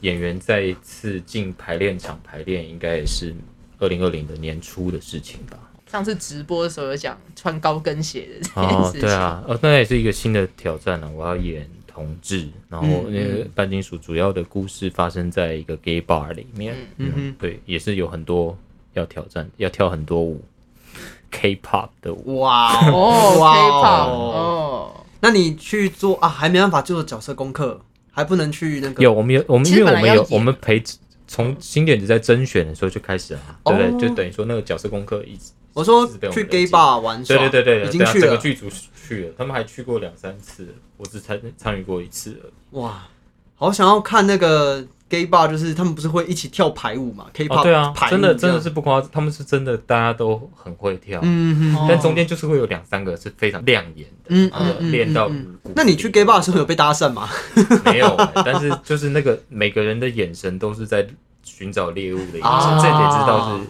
[0.02, 3.34] 演员再一次进排练场排练，应该也是
[3.80, 5.58] 二零二零的年初的事情吧。
[5.90, 17.36] 上次直播的时候有讲穿高跟鞋的这件哦事，情，对啊，哦，那也是一个新的挑战了、我要演同志，然后嗯那个半金属主要的故事发生在一个 gay bar 里面，嗯哼。
[17.40, 18.58] 对，也是有很多
[18.94, 20.44] 要挑战，要跳很多舞，
[21.30, 22.40] K-pop 的舞。
[22.40, 27.80] 哇哦 哇，K-pop，哦，那你去做啊，还没办法做角色功课，
[28.12, 30.82] 还不能去那个有，我们有，我们因为我们有，我们陪
[31.28, 34.10] 从新点子在甄选的时候就开始了啊，对不哦对？
[34.10, 40.68] 就等于说那个角色功课一直，我说去 gay 积 bar 玩耍，对对对对，已经去了，整个剧组去了，他们还去过两三次，
[40.98, 42.80] 我只参参与过一次而已。
[42.80, 43.08] 哇，
[43.56, 55.30] 好想要看那个 gay bar 就是他们不是会一起跳排舞嘛？K-pop 哦，对啊排，舞真的真的是不夸张，他们是真的大家都很会跳，嗯嗯但中间就是会有两三个是非常亮眼的，嗯嗯练到。
[55.76, 57.28] 那你去 gay bar 的时候有被搭讪吗？
[57.86, 58.32] 没有欸？
[58.46, 61.08] 但是就是那个每个人的眼神都是在
[61.44, 63.64] 寻找猎物的眼神，啊这点知道是。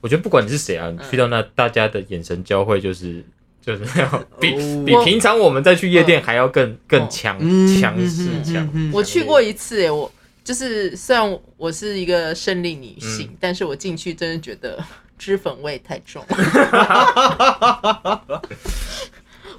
[0.00, 3.24] 我觉得不管你是谁啊，你去到那，大家的眼神交汇就是
[3.60, 4.08] 就是要
[4.40, 8.66] 比哦比平常我们再去夜店还要更更强嗯强势强。
[8.92, 10.10] 我去过一次，哎，我
[10.42, 14.82] 就是虽然我是一个胜利女性，嗯但是我进去真的觉得
[15.18, 16.24] 脂粉味太重。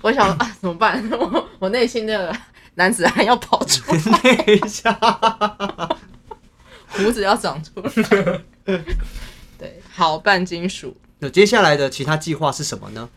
[0.02, 1.04] 我想啊，怎么办？
[1.14, 2.36] 我我内心的
[2.74, 4.92] 男子汉要跑出来， 一下，
[6.88, 8.82] 胡子要长出来。
[10.02, 10.96] 对，好半金属。
[11.20, 13.10] 那接下来的其他计划是什么呢？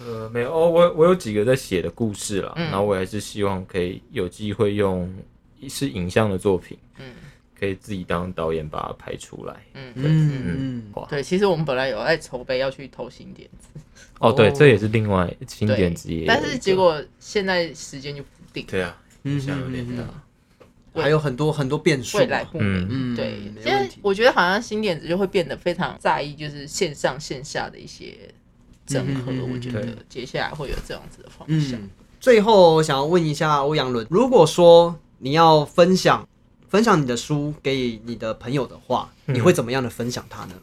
[0.00, 5.12] 呃，没有哦，我我有几个在写的故事啦，嗯然后我还是希望可以有机会用
[5.68, 7.06] 是影像的作品，嗯
[7.58, 9.54] 可以自己当导演把它拍出来。
[9.74, 13.68] 嗯，嗯嗯，哇，对，其实我们本来有在筹备要去投新点子，
[14.18, 20.02] 哦，对，哦这也是另外新对点子但是结果现在时间就不定，对啊，嗯影响有点大。
[20.92, 22.24] 对还有很多很多变数嘛。
[22.24, 23.14] 未来不明。
[23.14, 23.88] 对，没现在。
[24.02, 28.14] 我觉得好像新点子就会变得非常在意，就是线上线下的一些
[28.86, 29.32] 整合。
[29.52, 31.78] 我觉得接下来会有这样子的方向。
[31.80, 31.90] 嗯，
[32.20, 36.28] 最后我想要问一下欧阳伦，如果说你要分享
[36.68, 40.54] 分享你的书给你的朋友的话，嗯你会怎么样的分享它呢？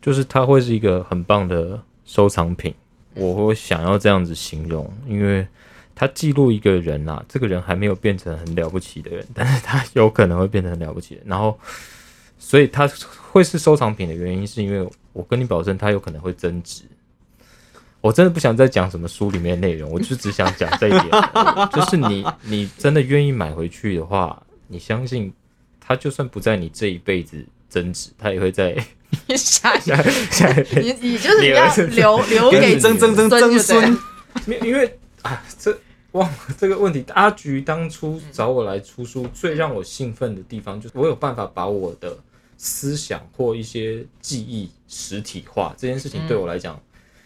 [0.00, 2.74] 就是它会是一个很棒的收藏品，
[3.14, 5.46] 我会想要这样子形容，因为
[5.94, 11.58] 它记录一个人啦，这个人还没有变成很了不起的人， 但是他有可能会变成很了不起的，然后，
[12.38, 12.90] 所以他
[13.30, 16.82] 会是收藏品的原因，是因为我跟你保证，他有可能会增值。
[18.00, 21.06] 我真的不想再讲什么书里面的内容，我就只想讲这一点，
[21.72, 25.32] 就是你你真的愿意买回去的话，你相信
[25.78, 28.74] 他就算不在你这一辈子增值，他也会在
[29.36, 33.98] 下一下下一辈你你就是要留留给曾曾曾曾孙。
[34.62, 35.76] 因为啊，这
[36.12, 37.04] 忘了这个问题。
[37.14, 42.18] 阿菊当初找我来出书，最让我兴奋的地方就是我有办法把我的
[42.58, 45.74] 思想或一些记忆实体化。
[45.78, 46.80] 这件事情对我来讲，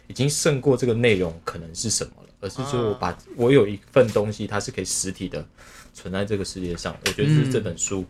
[0.06, 5.44] 已经胜过这个内容可能是什么了，而是说我把我有一份东西，它是可以实体的
[5.92, 6.96] 存在这个世界上。
[7.06, 8.04] 我觉得是这本书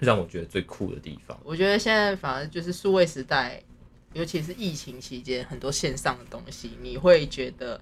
[0.00, 1.38] 让我觉得最酷的地方。
[1.44, 3.62] 我觉得现在反而就是数位时代，
[4.12, 7.80] 尤其是疫情期间，很多线上的东西，你会觉得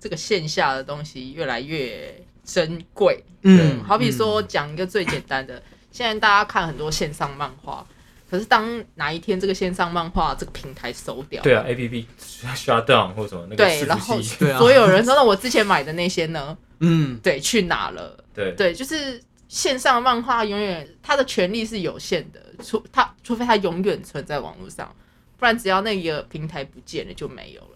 [0.00, 3.24] 这个线下的东西越来越珍贵。
[3.42, 7.86] 嗯好比说讲一个最简单的，现在大家看很多线上漫画，
[8.28, 12.06] 可是当哪一天这个线上漫画这个平台收掉，对啊，A P P
[12.56, 14.20] shut down 或什么那个对，然后
[14.58, 16.56] 所有人说那我之前买的那些呢？
[16.80, 18.18] 嗯，对，去哪了？
[18.34, 24.94] 对对，就是线上漫画永远它的权利是有限的，除它除非它永远存在网络上，
[25.38, 27.75] 不然只要那个平台不见了就没有了。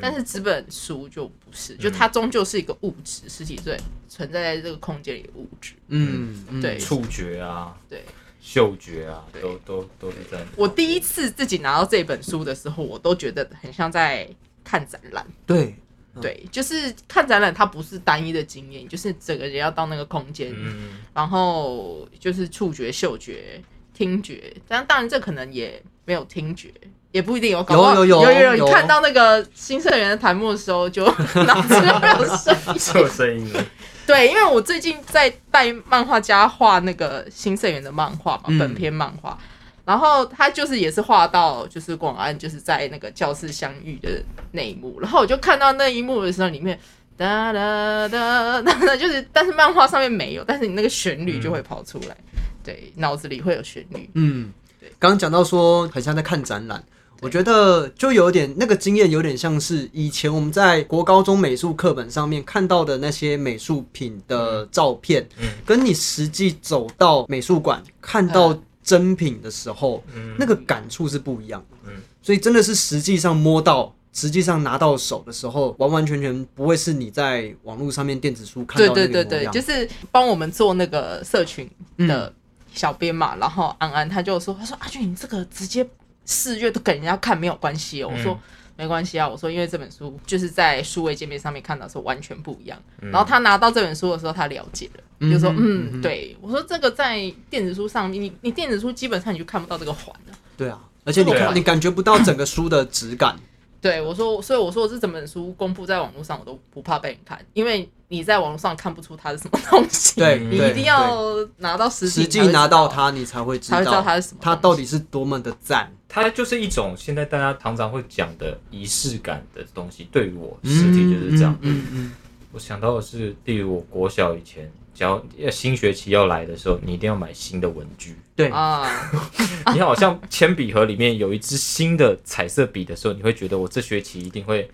[0.00, 3.78] 但是纸本书就不是，就它终究是一个物质，实体对
[4.08, 5.72] 存在在这个空间里的物质。
[5.88, 6.78] 嗯，嗯对。
[6.78, 8.04] 触觉啊，对。
[8.42, 14.26] 嗅觉啊，都都都是在我第一次自己拿到这本书的时候，我都觉得很像在
[14.64, 15.26] 看展览。
[15.44, 15.74] 对，
[16.22, 23.62] 对，就是看展览，它不是单一的经验，就是整个人要到那个空间，嗯，然后就是触觉、嗅觉、
[23.92, 26.72] 听觉，但当然这可能也没有听觉，
[27.12, 27.62] 也不一定有。
[27.62, 31.04] 搞有有有有有你看到那个新社员的弹幕的时候，就
[31.46, 32.78] 脑子就没有声音。
[32.78, 33.64] 是有声音的，
[34.06, 39.38] 对，因为我最近在带漫画家画那个新社员的漫画嘛，嗯本篇漫画。
[39.82, 46.78] 然后他就是也是画到就是广安就是在那个教室相遇的那一幕，然后我就看到那一幕的时候，里面
[47.16, 52.16] 哒哒哒哒哒，就是但是漫画上面没有，但是你那个旋律就会跑出来，
[52.62, 54.08] 对，脑子里会有旋律。
[54.14, 54.52] 嗯，
[55.00, 56.84] 刚刚讲到说很像在看展览，
[57.20, 71.76] 我觉得就有点那个经验，有点像是以前我们在国高中美术课本上面看到的那些美术品的照片，嗯跟你实际走到美术馆看到真品的时候，嗯那个感触是不一样的。
[71.88, 71.92] 嗯
[72.22, 73.94] 所以真的是实际上摸到。
[74.12, 79.52] 实际上拿到手的时候，完完全全不会是你在网络上面电子书看对到的对对对，那个模样。
[79.52, 82.30] 就是帮我们做那个社群的
[82.74, 85.88] 小编嘛，然后安安他就说，他说阿俊你这个直接
[86.30, 88.38] 四月都给人家看没有关系哦，我说。
[88.76, 92.82] 没关系啊，我说因为这本书就是在数位界面上面看到的时候完全不一样。
[92.98, 100.34] 然后他拿到这本书的时候，他了解了，就说嗯，对我说这个在电子书上面，你你电子书基本上你就看不到这个环了。
[100.56, 103.36] 对啊，而且你看你感觉不到整个书的质感。
[103.82, 115.88] 对我说，所以我说这整本书公布在网络上，我都不怕被人看，因为你在网络上看不出它是什么东西，对，你一定要拿到实际拿到，它，你才会知才知道道它是什么它到底是多么的赞。
[116.08, 120.08] 它就是一种现在大家常常会讲的仪式感的东西。
[120.10, 121.56] 对于我，实际就是这样。
[121.60, 122.12] 嗯嗯
[122.50, 128.16] 我想到的是，例如我国小以前，只要新学期要来的时候，你一定要买新的文具。
[128.34, 128.90] 对，啊，
[129.72, 134.68] 你好像铅笔盒里面有一支新的彩色笔的时候，你会觉得我这学期一定会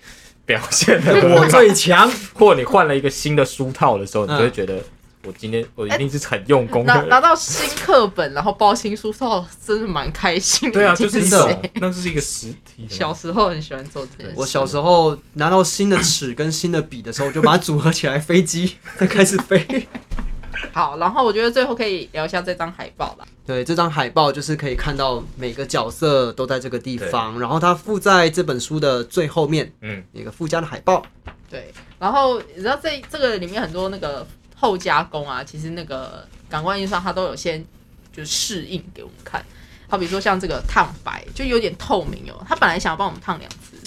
[0.47, 2.11] 表现的我最强。
[2.32, 4.78] 或你换了一个新的书套的时候，你就会嗯觉得
[5.24, 7.20] 我今天我一定是很用功拿拿。
[7.20, 10.74] 到新课本，然后包新书套，真的蛮开心的。
[10.74, 12.86] 对啊，就是一真的种，那是一个实体。
[12.88, 14.34] 小时候很喜欢做这件事。
[14.38, 19.88] 我小时候拿到新的尺跟新的笔的时候，就把它组合起来，飞机再开始飞。
[20.73, 23.27] 好，然后我觉得最后可以聊一下这张海报啦。
[23.47, 31.05] 对，这张海报就是可以看到每个角色都在这个地方，然后它附在这本书的最后面，嗯，一个附加的海报。
[31.49, 37.64] 对，然后你知道这这个里面很多那个后加工啊，其实那个感官印刷它都有先
[38.12, 39.45] 就是示印给我们看。
[39.89, 42.45] 好比说像这个烫白，就有点透明哦。
[42.49, 43.79] 他本来想要帮我们烫两次，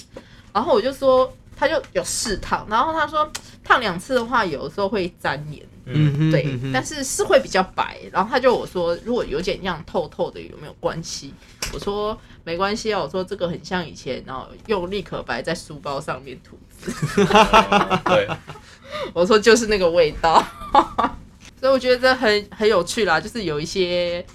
[0.53, 3.29] 然后我就说他就有试烫，然后他说
[3.65, 5.61] 烫两次的话，有的时候会粘黏。
[5.93, 7.97] 嗯，对，嗯但是是会比较白。
[8.11, 11.33] 然后他就我说，如果有点这样透透的，有没有关系？
[11.73, 16.57] 我说没关系啊，我说这个很像以前，然后用立可白在书包上面涂。
[18.05, 18.27] 对，
[19.13, 20.43] 我说就是那个味道，
[21.59, 24.25] 所以我觉得这很很有趣啦，就是有一些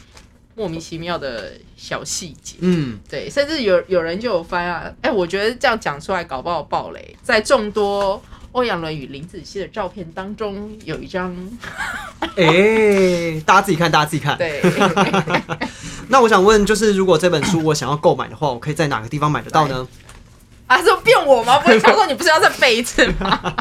[0.54, 2.56] 莫名其妙的小细节。
[2.60, 7.16] 嗯，对，甚至有有人就有翻啊，哎、我觉得这样讲出来搞不好爆雷。
[7.22, 8.22] 在众多
[8.54, 11.34] 欧阳伦与林子熙的照片当中，有一张
[12.36, 14.38] 哎、大家自己看，大家自己看。
[14.38, 14.62] 对，
[16.08, 19.86] 那我想问，就是如果这本书我想要购买的话，我可以在哪个地方买得到呢？
[20.68, 21.58] 啊，这变我吗？
[21.58, 23.54] 不是，他说你不是要再背一次吗？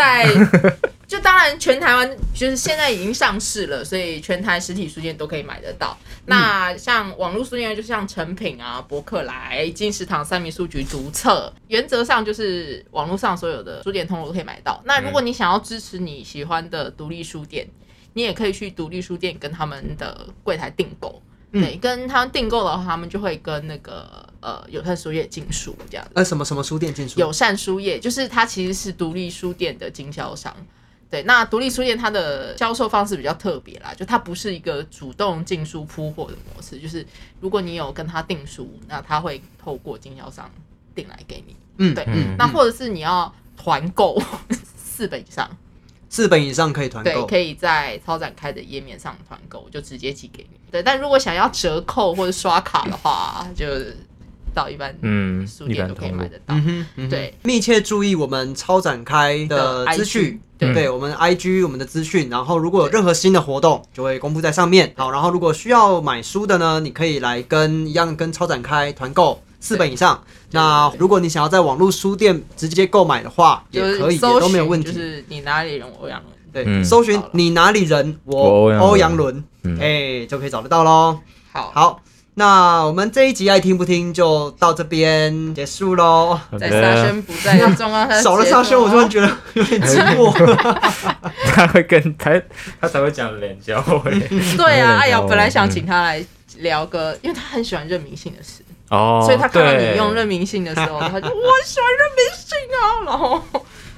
[0.00, 0.26] 在
[1.06, 5.94] 就当然全台湾就是现在已经上市了，所以全台实体书店都可以买得到。
[6.24, 14.80] 那像网络书店，就像成品啊、博客来、金石堂、三民书局、读册，原则上就是网络上所有的书店通路都可以买到。
[14.86, 17.68] 那如果你想要支持你喜欢的独立书店，
[18.14, 21.20] 你也可以去独立书店跟他们的柜台订购。
[21.52, 26.12] 嗯对，跟他们订购的话，他们就会跟那个呃友善书业进书这样子。
[26.14, 27.18] 呃，什么什么书店进书？
[27.18, 30.54] 友善书业，就是它其实是独立书店的经销商。
[31.10, 37.04] 对，那独立书店它的销售方式比较特别啦，就它不是一个主动进书铺货的模式，就是
[37.40, 40.48] 如果你有跟他订书，那他会透过经销商
[40.94, 41.56] 订来给你。
[41.78, 44.22] 嗯，对，嗯那或者是你要团购
[44.76, 45.50] 四本以上，
[46.10, 47.24] 四本以上可以团对，购。
[47.24, 50.58] 可以在超展开的页面上团购，就直接寄给你。
[50.70, 53.64] 对，但如果想要折扣或者刷卡的话，就
[54.52, 56.54] 到一般嗯书店都可以买得到。
[56.56, 64.92] 嗯，嗯对，密切注意我们超展开的的资讯，对对我们 IG 我们的资讯，然后如果有任何新的活动，就会公布在上面。
[64.96, 70.20] 好，然后如果需要买书的呢，你可以来跟一样跟超展开团购四本以上。
[70.52, 74.92] 那如果你想要在网络书店直接购买的话，也就是可以，也搜寻都没有问题。
[74.92, 76.34] 就是你哪里人，欧阳伦。
[76.52, 76.84] 对，嗯。
[76.84, 79.78] 搜寻你哪里人，我我欧欧阳阳伦，嗯。
[79.80, 81.18] 哎，就可以找得到喽。
[81.52, 82.02] 好，好，
[82.34, 86.38] 那我们这一集爱听不听就到这边结束喽。
[86.58, 90.32] 在沙宣不在的状况下， 少了沙宣，我突然觉得有点寂寞。
[91.54, 92.40] 他会跟他
[92.80, 94.10] 他才会讲脸交会。
[94.56, 95.28] 对啊，哎呀，嗯。
[95.28, 96.24] 本来想请他来
[96.58, 103.42] 聊个，因为他很喜欢认明信的事，哦，所以他看到你用任明信的时候，他就我喜欢任明信啊，然后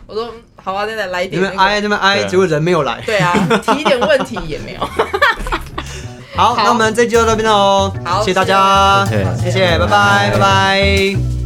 [0.07, 0.33] 我说
[0.63, 1.57] 好啊，再来来一你点那个。
[1.57, 3.03] 们挨，你们挨，结果人没有来。
[3.07, 3.33] 对啊，
[3.65, 4.81] 提一点问题也没有。
[6.37, 7.93] 好，好那我们这集就到这边喽。
[8.05, 11.42] 好谢谢大家，谢谢谢谢，拜拜，拜拜。